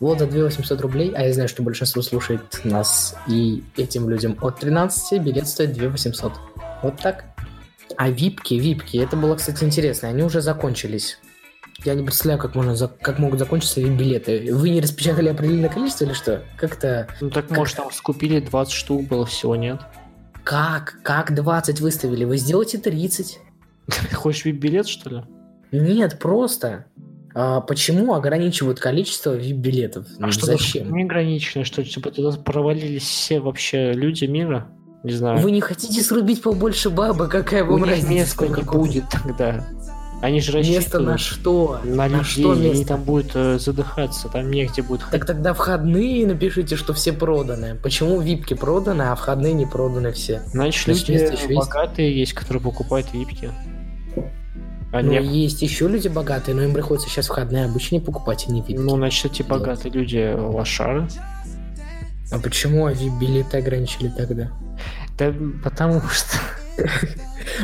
Вот 0.00 0.18
за 0.18 0.26
2 0.26 0.44
800 0.44 0.80
рублей, 0.80 1.12
а 1.14 1.22
я 1.24 1.32
знаю, 1.32 1.48
что 1.48 1.62
большинство 1.62 2.02
слушает 2.02 2.60
нас, 2.64 3.14
и 3.28 3.62
этим 3.76 4.08
людям 4.08 4.36
от 4.40 4.58
13 4.58 5.22
билет 5.22 5.46
стоит 5.46 5.72
2 5.74 5.88
800. 5.88 6.32
Вот 6.82 7.00
так. 7.00 7.24
А 7.96 8.08
випки, 8.08 8.54
випки, 8.54 8.96
это 8.96 9.16
было, 9.16 9.36
кстати, 9.36 9.64
интересно, 9.64 10.08
они 10.08 10.22
уже 10.22 10.40
закончились. 10.40 11.18
Я 11.84 11.94
не 11.94 12.04
представляю, 12.04 12.40
как, 12.40 12.54
можно, 12.54 12.76
как 12.88 13.18
могут 13.18 13.38
закончиться 13.38 13.80
вип-билеты. 13.80 14.54
Вы 14.54 14.70
не 14.70 14.80
распечатали 14.80 15.28
определенное 15.28 15.68
количество 15.68 16.04
или 16.04 16.12
что? 16.12 16.42
Как-то... 16.56 17.08
Ну 17.20 17.30
так, 17.30 17.50
может, 17.50 17.76
там 17.76 17.90
скупили 17.90 18.38
20 18.40 18.72
штук 18.72 19.08
было 19.08 19.26
всего, 19.26 19.56
нет? 19.56 19.80
Как? 20.44 20.98
Как 21.02 21.34
20 21.34 21.80
выставили? 21.80 22.24
Вы 22.24 22.36
сделайте 22.36 22.78
30. 22.78 23.38
Ты 23.86 24.14
хочешь 24.14 24.44
вип-билет, 24.44 24.86
что 24.88 25.10
ли? 25.10 25.22
Нет, 25.72 26.18
просто. 26.18 26.86
А 27.34 27.60
почему 27.60 28.14
ограничивают 28.14 28.78
количество 28.78 29.34
вип-билетов? 29.34 30.06
А 30.18 30.26
Ну, 30.26 30.32
что 30.32 30.46
Зачем? 30.46 30.94
Неограниченное, 30.94 31.64
что 31.64 31.82
типа 31.82 32.10
туда 32.10 32.36
провалились 32.36 33.02
все 33.04 33.40
вообще 33.40 33.92
люди 33.92 34.26
мира? 34.26 34.68
Не 35.02 35.12
знаю. 35.12 35.38
Вы 35.38 35.50
не 35.50 35.60
хотите 35.60 36.00
срубить 36.02 36.42
побольше 36.42 36.90
бабы? 36.90 37.28
Какая 37.28 37.64
У 37.64 37.72
вам 37.72 37.82
них 37.82 37.90
разница? 37.90 38.12
места 38.12 38.46
не 38.48 38.62
будет 38.62 39.04
тогда. 39.10 39.66
Они 40.22 40.40
же 40.40 40.56
Место 40.58 41.00
на 41.00 41.18
что? 41.18 41.80
на 41.84 42.06
людей, 42.06 42.22
что 42.24 42.54
и 42.54 42.56
они 42.58 42.68
место? 42.70 42.86
там 42.86 43.02
будут 43.02 43.32
э, 43.34 43.58
задыхаться, 43.58 44.28
там 44.28 44.50
негде 44.52 44.80
будет 44.80 45.02
ходить. 45.02 45.18
Так 45.20 45.26
тогда 45.26 45.52
входные 45.52 46.24
напишите, 46.26 46.76
что 46.76 46.92
все 46.94 47.12
проданы. 47.12 47.74
Почему 47.82 48.20
випки 48.20 48.54
проданы, 48.54 49.02
а 49.02 49.14
входные 49.16 49.52
не 49.52 49.66
проданы 49.66 50.12
все? 50.12 50.40
Значит, 50.52 50.84
Значит, 50.84 51.08
люди 51.08 51.18
место 51.20 51.34
еще 51.36 51.54
есть? 51.54 51.66
богатые 51.68 52.16
есть, 52.18 52.32
которые 52.34 52.62
покупают 52.62 53.12
випки. 53.12 53.50
А 54.92 55.00
Ну, 55.02 55.10
не- 55.10 55.42
есть 55.42 55.60
еще 55.62 55.88
люди 55.88 56.06
богатые, 56.08 56.54
но 56.54 56.62
им 56.62 56.72
приходится 56.72 57.08
сейчас 57.08 57.26
входные 57.26 57.64
обычные 57.64 58.00
покупать, 58.00 58.44
а 58.48 58.52
не 58.52 58.60
випки. 58.60 58.74
ну, 58.80 58.96
значит, 58.96 59.24
эти 59.32 59.38
делать. 59.42 59.50
богатые 59.50 59.90
люди 59.92 60.34
лошары. 60.36 61.08
А 62.30 62.38
почему 62.38 62.88
вип-билеты 62.88 63.56
ограничили 63.58 64.08
тогда? 64.08 64.52
Да 65.18 65.34
потому 65.64 66.00
что... 66.02 66.36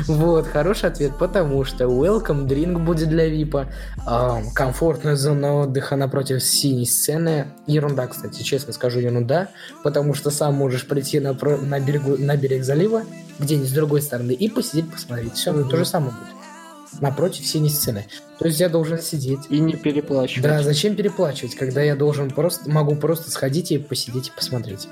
Вот, 0.06 0.46
хороший 0.46 0.90
ответ, 0.90 1.12
потому 1.18 1.64
что 1.64 1.84
welcome 1.84 2.46
drink 2.46 2.78
будет 2.78 3.08
для 3.08 3.28
ВИПа, 3.28 3.68
а, 4.06 4.42
комфортная 4.54 5.16
зона 5.16 5.60
отдыха 5.62 5.96
напротив 5.96 6.42
синей 6.42 6.86
сцены. 6.86 7.46
Ерунда, 7.66 8.06
кстати, 8.06 8.42
честно 8.42 8.72
скажу, 8.72 9.00
ерунда, 9.00 9.48
потому 9.82 10.14
что 10.14 10.30
сам 10.30 10.54
можешь 10.54 10.86
прийти 10.86 11.20
на, 11.20 11.34
про- 11.34 11.58
на, 11.58 11.80
берегу, 11.80 12.16
на 12.18 12.36
берег 12.36 12.64
залива, 12.64 13.02
где-нибудь 13.38 13.68
с 13.68 13.72
другой 13.72 14.02
стороны, 14.02 14.32
и 14.32 14.48
посидеть, 14.48 14.90
посмотреть. 14.90 15.34
Все, 15.34 15.52
Мгм. 15.52 15.68
то 15.68 15.76
же 15.76 15.84
самое 15.84 16.12
будет. 16.12 17.00
Напротив 17.02 17.46
синей 17.46 17.68
сцены. 17.68 18.06
То 18.38 18.46
есть 18.46 18.58
я 18.60 18.68
должен 18.70 18.98
сидеть. 18.98 19.40
И 19.50 19.60
не 19.60 19.74
переплачивать. 19.74 20.42
Да, 20.42 20.62
зачем 20.62 20.96
переплачивать, 20.96 21.54
когда 21.54 21.82
я 21.82 21.94
должен 21.94 22.30
просто, 22.30 22.68
могу 22.70 22.96
просто 22.96 23.30
сходить 23.30 23.70
и 23.72 23.78
посидеть 23.78 24.28
и 24.28 24.30
посмотреть. 24.34 24.88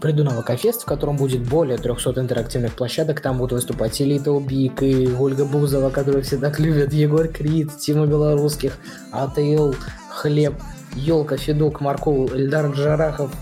Приду 0.00 0.22
на 0.22 0.30
ВК-фест, 0.30 0.82
в 0.82 0.84
котором 0.84 1.16
будет 1.16 1.48
более 1.48 1.76
300 1.76 2.20
интерактивных 2.20 2.74
площадок. 2.74 3.20
Там 3.20 3.38
будут 3.38 3.52
выступать 3.52 4.00
и 4.00 4.04
Little 4.04 4.44
Big, 4.46 4.84
и 4.84 5.12
Ольга 5.12 5.44
Бузова, 5.44 5.90
которую 5.90 6.22
все 6.22 6.36
так 6.36 6.60
любят, 6.60 6.92
Егор 6.92 7.26
Крид, 7.26 7.76
Тима 7.78 8.06
Белорусских, 8.06 8.78
АТЛ, 9.10 9.72
Хлеб, 10.10 10.54
Елка, 10.94 11.36
Федук, 11.36 11.80
Маркул, 11.80 12.30
Эльдар 12.32 12.70
Джарахов. 12.70 13.32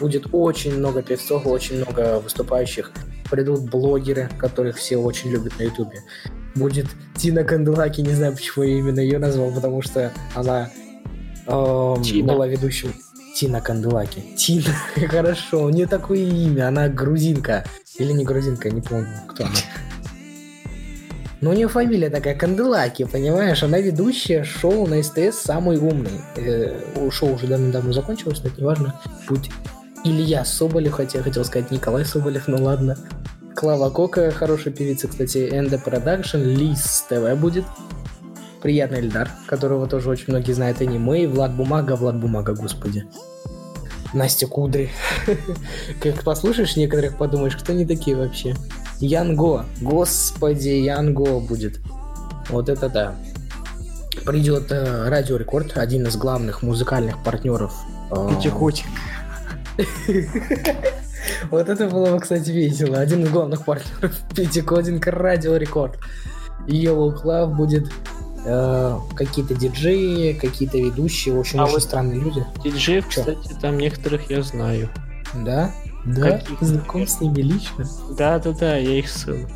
Будет 0.00 0.26
очень 0.32 0.78
много 0.78 1.02
певцов, 1.02 1.46
очень 1.46 1.76
много 1.76 2.18
выступающих. 2.20 2.92
Придут 3.30 3.68
блогеры, 3.68 4.30
которых 4.38 4.76
все 4.76 4.96
очень 4.96 5.30
любят 5.30 5.58
на 5.58 5.64
Ютубе. 5.64 6.00
Будет 6.54 6.86
Тина 7.16 7.44
Канделаки, 7.44 8.00
не 8.00 8.14
знаю, 8.14 8.32
почему 8.32 8.64
я 8.64 8.78
именно 8.78 9.00
ее 9.00 9.18
назвал, 9.18 9.50
потому 9.52 9.82
что 9.82 10.12
она 10.34 10.70
эм, 11.46 12.26
была 12.26 12.46
ведущим. 12.46 12.94
Тина 13.36 13.60
Канделаки. 13.60 14.22
Тина, 14.34 14.74
хорошо, 15.10 15.64
у 15.64 15.68
нее 15.68 15.86
такое 15.86 16.20
имя, 16.20 16.68
она 16.68 16.88
грузинка. 16.88 17.66
Или 17.98 18.12
не 18.12 18.24
грузинка, 18.24 18.70
не 18.70 18.80
помню, 18.80 19.08
кто 19.28 19.44
она. 19.44 19.54
Но 21.42 21.50
у 21.50 21.52
нее 21.52 21.68
фамилия 21.68 22.08
такая 22.08 22.34
Канделаки, 22.34 23.04
понимаешь? 23.04 23.62
Она 23.62 23.78
ведущая 23.78 24.42
шоу 24.42 24.86
на 24.86 25.02
СТС 25.02 25.38
«Самый 25.44 25.76
умный». 25.76 26.22
Э, 26.36 27.10
шоу 27.10 27.34
уже 27.34 27.46
давно-давно 27.46 27.92
закончилось, 27.92 28.40
но 28.42 28.48
это 28.48 28.58
неважно. 28.58 29.00
Будь 29.28 29.50
Илья 30.02 30.42
Соболев, 30.46 30.94
хотя 30.94 31.18
я 31.18 31.24
хотел 31.24 31.44
сказать 31.44 31.70
Николай 31.70 32.06
Соболев, 32.06 32.48
ну 32.48 32.64
ладно. 32.64 32.96
Клава 33.54 33.90
Кока, 33.90 34.30
хорошая 34.30 34.72
певица, 34.72 35.08
кстати, 35.08 35.46
Энда 35.52 35.78
Продакшн, 35.78 36.38
Лис 36.38 37.04
ТВ 37.06 37.38
будет. 37.38 37.64
Приятный 38.66 38.98
Эльдар, 38.98 39.30
которого 39.46 39.86
тоже 39.86 40.10
очень 40.10 40.24
многие 40.26 40.50
знают, 40.50 40.80
Anny 40.80 41.01
May, 41.01 41.22
и 41.22 41.26
Влад 41.28 41.54
Бумага, 41.54 41.94
Влад 41.94 42.16
Бумага, 42.18 42.52
господи. 42.52 43.06
Настя 44.12 44.48
Кудри. 44.48 44.90
Как 46.02 46.24
послушаешь 46.24 46.74
некоторых, 46.74 47.16
подумаешь, 47.16 47.54
кто 47.54 47.70
они 47.70 47.86
такие 47.86 48.16
вообще. 48.16 48.56
Янго. 48.98 49.66
Господи, 49.80 50.70
Янго 50.70 51.38
будет. 51.38 51.78
Вот 52.48 52.68
это 52.68 52.88
да. 52.88 53.14
Придет 54.24 54.72
э, 54.72 55.08
Радио 55.10 55.36
Рекорд, 55.36 55.78
один 55.78 56.04
из 56.08 56.16
главных 56.16 56.62
музыкальных 56.62 57.22
партнеров. 57.22 57.72
э, 58.10 58.30
Пятихотик. 58.30 58.86
Вот 61.52 61.68
это 61.68 61.88
было 61.88 62.10
бы, 62.10 62.18
кстати, 62.18 62.50
весело. 62.50 62.98
Один 62.98 63.22
из 63.22 63.30
главных 63.30 63.64
партнеров 63.64 64.12
Пятикодинг 64.34 65.06
Радио 65.06 65.54
Рекорд. 65.56 66.00
Yellow 66.66 67.14
Club 67.22 67.54
будет 67.54 67.86
э, 68.46 68.98
какие-то 69.14 69.54
диджеи, 69.54 70.32
какие-то 70.32 70.78
ведущие, 70.78 71.34
в 71.34 71.40
общем, 71.40 71.60
А 71.60 71.64
очень 71.64 71.72
вот 71.72 71.82
странные 71.82 72.20
люди. 72.20 72.46
Диджеев, 72.64 73.08
Чё? 73.08 73.20
кстати, 73.20 73.54
там 73.60 73.76
некоторых 73.78 74.30
я 74.30 74.42
знаю. 74.42 74.88
Да? 75.34 75.72
Да? 76.04 76.38
Каких? 76.38 76.62
Знаком 76.62 77.06
с 77.06 77.20
ними 77.20 77.42
лично? 77.42 77.84
Да-да-да, 78.16 78.76
я 78.76 78.98
их 78.98 79.08
сын. 79.08 79.48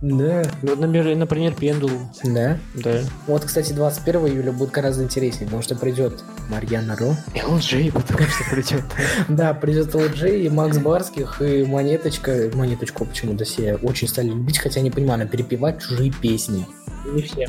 Да. 0.00 0.44
Ну, 0.62 0.76
например, 0.76 1.16
например, 1.16 1.54
Пендулум. 1.54 2.08
Да. 2.22 2.58
Да. 2.74 3.00
Вот, 3.26 3.44
кстати, 3.44 3.72
21 3.72 4.28
июля 4.28 4.52
будет 4.52 4.70
гораздо 4.70 5.02
интереснее, 5.02 5.46
потому 5.46 5.62
что 5.62 5.74
придет 5.74 6.22
Марьяна 6.48 6.96
Ро. 6.96 7.16
LJ, 7.34 7.92
потому 7.92 8.20
что 8.28 8.44
придет. 8.50 8.84
Да, 9.28 9.54
придет 9.54 9.92
ЛДЖ 9.94 10.24
и 10.24 10.48
Макс 10.48 10.78
Барских, 10.78 11.42
и 11.42 11.64
Монеточка. 11.64 12.48
Монеточку 12.54 13.06
почему-то 13.06 13.44
все 13.44 13.74
очень 13.76 14.06
стали 14.06 14.28
любить, 14.28 14.58
хотя 14.58 14.80
не 14.82 14.90
понимаю, 14.92 15.22
она 15.22 15.26
перепевать 15.26 15.82
чужие 15.82 16.12
песни. 16.12 16.64
Не 17.06 17.22
все. 17.22 17.48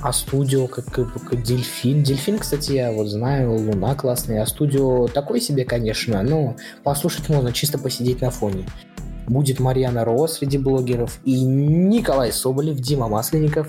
А 0.00 0.12
студио, 0.12 0.68
как, 0.68 0.84
как, 0.86 1.42
Дельфин. 1.42 2.02
Дельфин, 2.02 2.38
кстати, 2.38 2.72
я 2.72 2.92
вот 2.92 3.08
знаю, 3.08 3.52
Луна 3.54 3.94
классная. 3.94 4.42
А 4.42 4.46
студио 4.46 5.08
такой 5.08 5.40
себе, 5.40 5.64
конечно, 5.64 6.22
но 6.22 6.56
послушать 6.84 7.28
можно, 7.28 7.52
чисто 7.52 7.78
посидеть 7.78 8.20
на 8.20 8.30
фоне. 8.30 8.66
Будет 9.26 9.58
Марьяна 9.58 10.04
Ро 10.04 10.26
среди 10.28 10.56
блогеров 10.56 11.18
и 11.24 11.40
Николай 11.42 12.32
Соболев, 12.32 12.78
Дима 12.78 13.08
Масленников, 13.08 13.68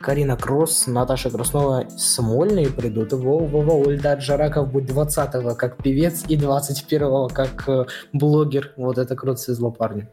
Карина 0.00 0.36
Кросс, 0.36 0.86
Наташа 0.86 1.30
Краснова, 1.30 1.86
Смольные 1.96 2.68
придут, 2.68 3.12
Вова, 3.12 3.72
Ольда 3.72 4.14
Джараков 4.14 4.72
будет 4.72 4.90
20-го 4.90 5.54
как 5.54 5.76
певец 5.82 6.24
и 6.26 6.36
21-го 6.36 7.28
как 7.28 7.68
э, 7.68 7.84
блогер. 8.12 8.72
Вот 8.76 8.98
это 8.98 9.14
круто 9.14 9.36
свезло 9.38 9.70
парню. 9.70 10.08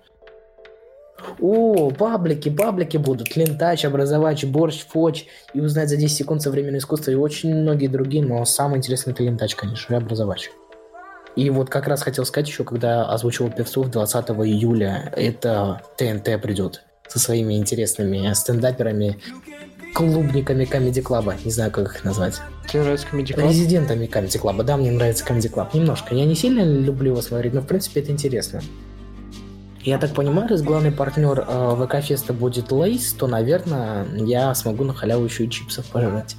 О, 1.40 1.92
паблики, 1.92 2.50
паблики 2.50 2.98
будут. 2.98 3.36
Лентач, 3.36 3.86
образовач, 3.86 4.44
борщ, 4.46 4.86
фоч. 4.88 5.26
И 5.54 5.60
узнать 5.60 5.90
за 5.90 5.98
10 5.98 6.16
секунд 6.16 6.42
современное 6.42 6.80
искусство. 6.80 7.12
И 7.12 7.16
очень 7.16 7.54
многие 7.54 7.88
другие. 7.88 8.24
Но 8.24 8.44
самое 8.46 8.78
интересное 8.78 9.14
это 9.14 9.24
лентач, 9.24 9.56
конечно, 9.56 9.94
и 9.94 9.98
образовач. 9.98 10.50
И 11.36 11.52
вот 11.52 11.70
как 11.70 11.88
раз 11.88 12.02
хотел 12.02 12.26
сказать 12.26 12.48
еще, 12.48 12.64
когда 12.64 13.06
озвучивал 13.06 13.52
певцов 13.52 13.92
20 13.92 14.30
июля, 14.30 15.14
это 15.16 15.84
ТНТ 15.96 16.42
придет 16.42 16.82
со 17.08 17.20
своими 17.20 17.56
интересными 17.56 18.34
стендаперами, 18.34 19.20
клубниками 19.94 20.64
Comedy 20.64 21.04
Club. 21.04 21.36
Не 21.46 21.52
знаю, 21.52 21.72
как 21.72 21.86
их 21.86 22.04
назвать. 22.04 22.42
Тебе 22.68 22.82
нравится 22.82 23.06
Comedy 23.12 23.36
Club? 23.36 23.48
Резидентами 23.48 24.06
Comedy 24.08 24.42
Club. 24.42 24.64
Да, 24.64 24.78
мне 24.78 24.92
нравится 24.92 25.24
Comedy 25.24 25.54
Club. 25.54 25.68
Немножко. 25.74 26.16
Я 26.16 26.26
не 26.26 26.36
сильно 26.36 26.64
люблю 26.64 27.12
его 27.12 27.22
смотреть, 27.22 27.54
но 27.54 27.62
в 27.62 27.68
принципе 27.68 28.02
это 28.02 28.12
интересно. 28.12 28.62
Я 29.84 29.98
так 29.98 30.14
понимаю, 30.14 30.50
раз 30.50 30.62
главный 30.62 30.92
партнер 30.92 31.46
э, 31.48 31.76
ВК 31.86 32.04
Феста 32.04 32.34
будет 32.34 32.72
Lay's, 32.72 33.14
то, 33.14 33.28
наверное, 33.28 34.06
я 34.16 34.54
смогу 34.54 34.84
на 34.84 34.94
халяву 34.94 35.26
еще 35.26 35.46
и 35.46 35.50
чипсов 35.50 35.86
пожрать. 35.86 36.36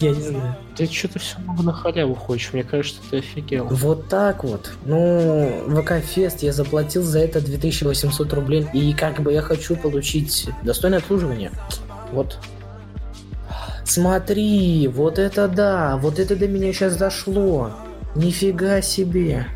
Я 0.00 0.10
не 0.10 0.20
знаю. 0.20 0.56
Ты 0.76 0.86
что-то 0.86 1.18
все 1.18 1.38
много 1.38 1.62
на 1.62 1.72
халяву 1.72 2.14
хочешь. 2.14 2.52
Мне 2.52 2.64
кажется, 2.64 3.00
ты 3.10 3.18
офигел. 3.18 3.66
Вот 3.66 4.08
так 4.08 4.42
вот. 4.42 4.72
Ну, 4.84 5.64
ВК 5.68 5.98
Фест, 6.04 6.42
я 6.42 6.52
заплатил 6.52 7.02
за 7.02 7.20
это 7.20 7.40
2800 7.40 8.32
рублей, 8.32 8.66
и 8.72 8.94
как 8.94 9.20
бы 9.20 9.32
я 9.32 9.42
хочу 9.42 9.76
получить 9.76 10.48
достойное 10.62 10.98
обслуживание. 10.98 11.52
Вот. 12.10 12.38
Смотри, 13.84 14.88
вот 14.88 15.18
это 15.18 15.46
да, 15.48 15.96
вот 15.98 16.18
это 16.18 16.34
до 16.34 16.48
меня 16.48 16.72
сейчас 16.72 16.96
дошло. 16.96 17.72
Нифига 18.14 18.80
себе. 18.82 19.46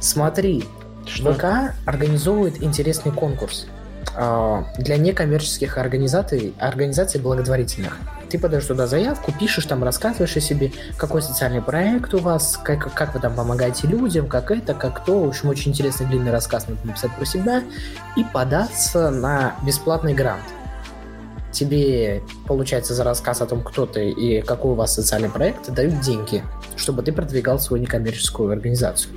Смотри, 0.00 0.64
Что? 1.06 1.34
ВК 1.34 1.74
организовывает 1.86 2.62
интересный 2.62 3.12
конкурс 3.12 3.66
а, 4.14 4.66
для 4.78 4.96
некоммерческих 4.96 5.78
организаций, 5.78 6.54
организаций 6.58 7.20
благотворительных. 7.20 7.96
Ты 8.28 8.38
подаешь 8.38 8.64
туда 8.64 8.86
заявку, 8.86 9.32
пишешь 9.32 9.66
там, 9.66 9.84
рассказываешь 9.84 10.36
о 10.36 10.40
себе, 10.40 10.72
какой 10.96 11.20
социальный 11.22 11.60
проект 11.60 12.14
у 12.14 12.18
вас, 12.18 12.58
как, 12.62 12.92
как 12.94 13.14
вы 13.14 13.20
там 13.20 13.34
помогаете 13.34 13.86
людям, 13.86 14.26
как 14.26 14.50
это, 14.50 14.72
как 14.74 15.04
то. 15.04 15.22
В 15.22 15.28
общем, 15.28 15.50
очень 15.50 15.72
интересный 15.72 16.06
длинный 16.06 16.30
рассказ 16.30 16.66
надо 16.66 16.80
написать 16.86 17.14
про 17.14 17.26
себя 17.26 17.62
и 18.16 18.24
податься 18.24 19.10
на 19.10 19.54
бесплатный 19.64 20.14
грант. 20.14 20.44
Тебе, 21.52 22.22
получается, 22.46 22.94
за 22.94 23.04
рассказ 23.04 23.42
о 23.42 23.46
том, 23.46 23.62
кто 23.62 23.84
ты 23.84 24.08
и 24.08 24.40
какой 24.40 24.72
у 24.72 24.74
вас 24.74 24.94
социальный 24.94 25.28
проект, 25.28 25.70
дают 25.70 26.00
деньги, 26.00 26.42
чтобы 26.76 27.02
ты 27.02 27.12
продвигал 27.12 27.58
свою 27.60 27.82
некоммерческую 27.82 28.50
организацию. 28.50 29.12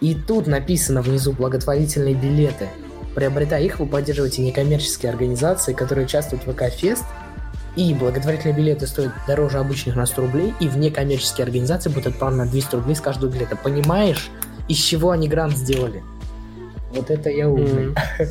И 0.00 0.14
тут 0.14 0.46
написано 0.46 1.02
внизу 1.02 1.32
благотворительные 1.32 2.14
билеты. 2.14 2.68
Приобретая 3.14 3.62
их, 3.62 3.80
вы 3.80 3.86
поддерживаете 3.86 4.42
некоммерческие 4.42 5.10
организации, 5.10 5.72
которые 5.72 6.06
участвуют 6.06 6.46
в 6.46 6.52
ВК-фест, 6.52 7.04
и 7.76 7.94
благотворительные 7.94 8.56
билеты 8.56 8.86
стоят 8.86 9.12
дороже 9.26 9.58
обычных 9.58 9.96
на 9.96 10.06
100 10.06 10.22
рублей, 10.22 10.54
и 10.60 10.68
в 10.68 10.78
некоммерческие 10.78 11.44
организации 11.44 11.90
будет 11.90 12.06
отправлено 12.06 12.46
200 12.46 12.74
рублей 12.76 12.94
с 12.94 13.00
каждого 13.00 13.30
билета. 13.30 13.56
Понимаешь, 13.56 14.30
из 14.68 14.78
чего 14.78 15.10
они 15.10 15.28
грант 15.28 15.56
сделали? 15.56 16.02
Вот 16.94 17.10
это 17.10 17.30
я 17.30 17.48
умный. 17.48 17.88
М. 17.88 17.94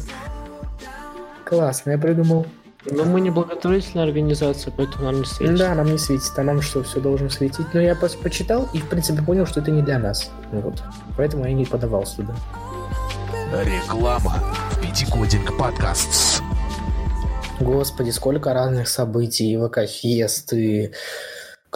Классно, 1.45 1.91
я 1.91 1.97
придумал. 1.97 2.45
Но 2.85 3.03
мы 3.03 3.19
не 3.19 3.29
благотворительная 3.29 4.05
организация, 4.05 4.71
поэтому 4.75 5.05
нам 5.05 5.19
не 5.19 5.25
светит. 5.25 5.57
Да, 5.57 5.75
нам 5.75 5.91
не 5.91 5.97
светит, 5.97 6.31
а 6.37 6.43
нам 6.43 6.61
что, 6.61 6.81
все 6.83 7.01
должно 7.01 7.29
светить? 7.29 7.67
Но 7.73 7.81
я 7.81 7.93
просто 7.93 8.17
почитал 8.19 8.69
и, 8.73 8.79
в 8.79 8.87
принципе, 8.87 9.21
понял, 9.21 9.45
что 9.45 9.59
это 9.59 9.69
не 9.69 9.81
для 9.81 9.99
нас. 9.99 10.31
Вот. 10.53 10.81
Поэтому 11.17 11.45
я 11.45 11.53
не 11.53 11.65
подавался 11.65 12.17
туда. 12.17 12.35
Реклама. 13.63 14.39
Пятикодинг 14.81 15.57
подкаст. 15.57 16.41
Господи, 17.59 18.11
сколько 18.11 18.53
разных 18.53 18.87
событий, 18.87 19.51
и 19.51 19.57
ВК-фест, 19.57 20.53
и 20.53 20.93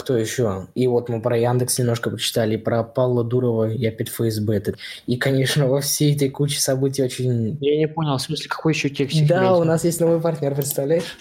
кто 0.03 0.17
еще? 0.17 0.67
И 0.75 0.85
вот 0.87 1.09
мы 1.09 1.21
про 1.21 1.37
Яндекс 1.37 1.79
немножко 1.79 2.09
почитали, 2.09 2.57
про 2.57 2.83
Павла 2.83 3.23
Дурова, 3.23 3.69
и 3.69 3.85
опять 3.85 4.09
ФСБ. 4.09 4.55
этот. 4.55 4.77
И, 5.07 5.17
конечно, 5.17 5.67
во 5.69 5.81
всей 5.81 6.15
этой 6.15 6.29
куче 6.29 6.59
событий 6.59 7.03
очень... 7.03 7.57
Я 7.61 7.77
не 7.77 7.87
понял, 7.87 8.17
в 8.17 8.21
смысле, 8.21 8.49
какой 8.49 8.73
еще 8.73 8.89
Кексик? 8.89 9.27
Да, 9.27 9.55
у 9.57 9.63
нас 9.63 9.83
есть 9.83 10.01
новый 10.01 10.19
партнер, 10.19 10.53
представляешь? 10.53 11.17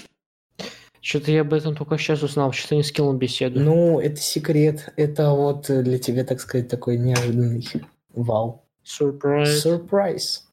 Что-то 1.01 1.31
я 1.33 1.41
об 1.41 1.53
этом 1.53 1.75
только 1.75 1.99
сейчас 1.99 2.23
узнал, 2.23 2.53
что-то 2.53 2.77
не 2.77 2.83
скинул 2.83 3.13
беседу. 3.13 3.59
Ну, 3.61 3.99
это 3.99 4.21
секрет. 4.21 4.93
Это 4.97 5.31
вот 5.31 5.67
для 5.67 5.99
тебя, 5.99 6.25
так 6.25 6.41
сказать, 6.41 6.69
такой 6.69 6.97
неожиданный 6.97 7.67
вау. 8.11 8.65
Сюрприз. 8.85 9.63
Сюрприз. 9.63 10.47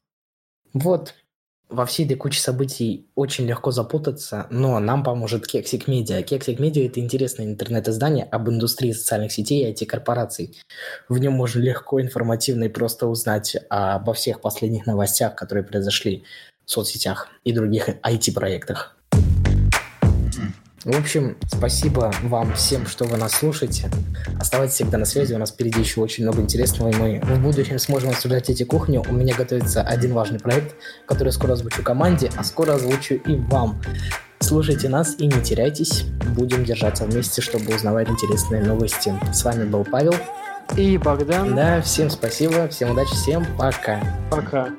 Вот. 0.72 1.14
Во 1.70 1.86
всей 1.86 2.04
этой 2.04 2.16
куче 2.16 2.40
событий 2.40 3.06
очень 3.14 3.46
легко 3.46 3.70
запутаться, 3.70 4.48
но 4.50 4.80
нам 4.80 5.04
поможет 5.04 5.46
Кексик 5.46 5.86
Медиа. 5.86 6.22
Кексик 6.22 6.58
Медиа– 6.58 6.86
это 6.88 6.98
интересное 6.98 7.46
интернет-издание 7.46 8.24
об 8.24 8.50
индустрии 8.50 8.90
социальных 8.90 9.30
сетей 9.30 9.64
и 9.64 9.72
IT-корпораций. 9.72 10.58
В 11.08 11.18
нем 11.18 11.34
можно 11.34 11.60
легко, 11.60 12.00
информативно 12.00 12.64
и 12.64 12.68
просто 12.68 13.06
узнать 13.06 13.56
обо 13.68 14.14
всех 14.14 14.40
последних 14.40 14.86
новостях, 14.86 15.36
которые 15.36 15.62
произошли 15.62 16.24
в 16.66 16.70
соцсетях 16.72 17.28
и 17.44 17.52
других 17.52 17.88
IT-проектах. 17.88 18.96
В 20.84 20.98
общем, 20.98 21.36
спасибо 21.46 22.10
вам 22.22 22.54
всем, 22.54 22.86
что 22.86 23.04
вы 23.04 23.18
нас 23.18 23.32
слушаете. 23.32 23.90
Оставайтесь 24.38 24.76
всегда 24.76 24.96
на 24.96 25.04
связи, 25.04 25.34
у 25.34 25.38
нас 25.38 25.50
впереди 25.50 25.80
еще 25.80 26.00
очень 26.00 26.24
много 26.24 26.40
интересного, 26.40 26.88
и 26.88 26.94
мы 26.94 27.20
в 27.20 27.42
будущем 27.42 27.78
сможем 27.78 28.10
обсуждать 28.10 28.48
эти 28.48 28.62
кухни. 28.62 28.96
У 28.96 29.12
меня 29.12 29.34
готовится 29.34 29.82
один 29.82 30.14
важный 30.14 30.38
проект, 30.38 30.74
который 31.06 31.34
скоро 31.34 31.52
озвучу 31.52 31.82
команде, 31.82 32.30
а 32.34 32.44
скоро 32.44 32.74
озвучу 32.74 33.16
и 33.16 33.36
вам. 33.36 33.82
Слушайте 34.38 34.88
нас 34.88 35.16
и 35.18 35.26
не 35.26 35.42
теряйтесь. 35.42 36.04
Будем 36.34 36.64
держаться 36.64 37.04
вместе, 37.04 37.42
чтобы 37.42 37.74
узнавать 37.74 38.08
интересные 38.08 38.62
новости. 38.62 39.12
С 39.34 39.44
вами 39.44 39.64
был 39.64 39.84
Павел. 39.84 40.14
И 40.76 40.96
Богдан. 40.96 41.54
Да, 41.54 41.82
всем 41.82 42.08
спасибо, 42.08 42.68
всем 42.68 42.92
удачи, 42.92 43.12
всем 43.12 43.44
пока. 43.58 44.00
Пока. 44.30 44.70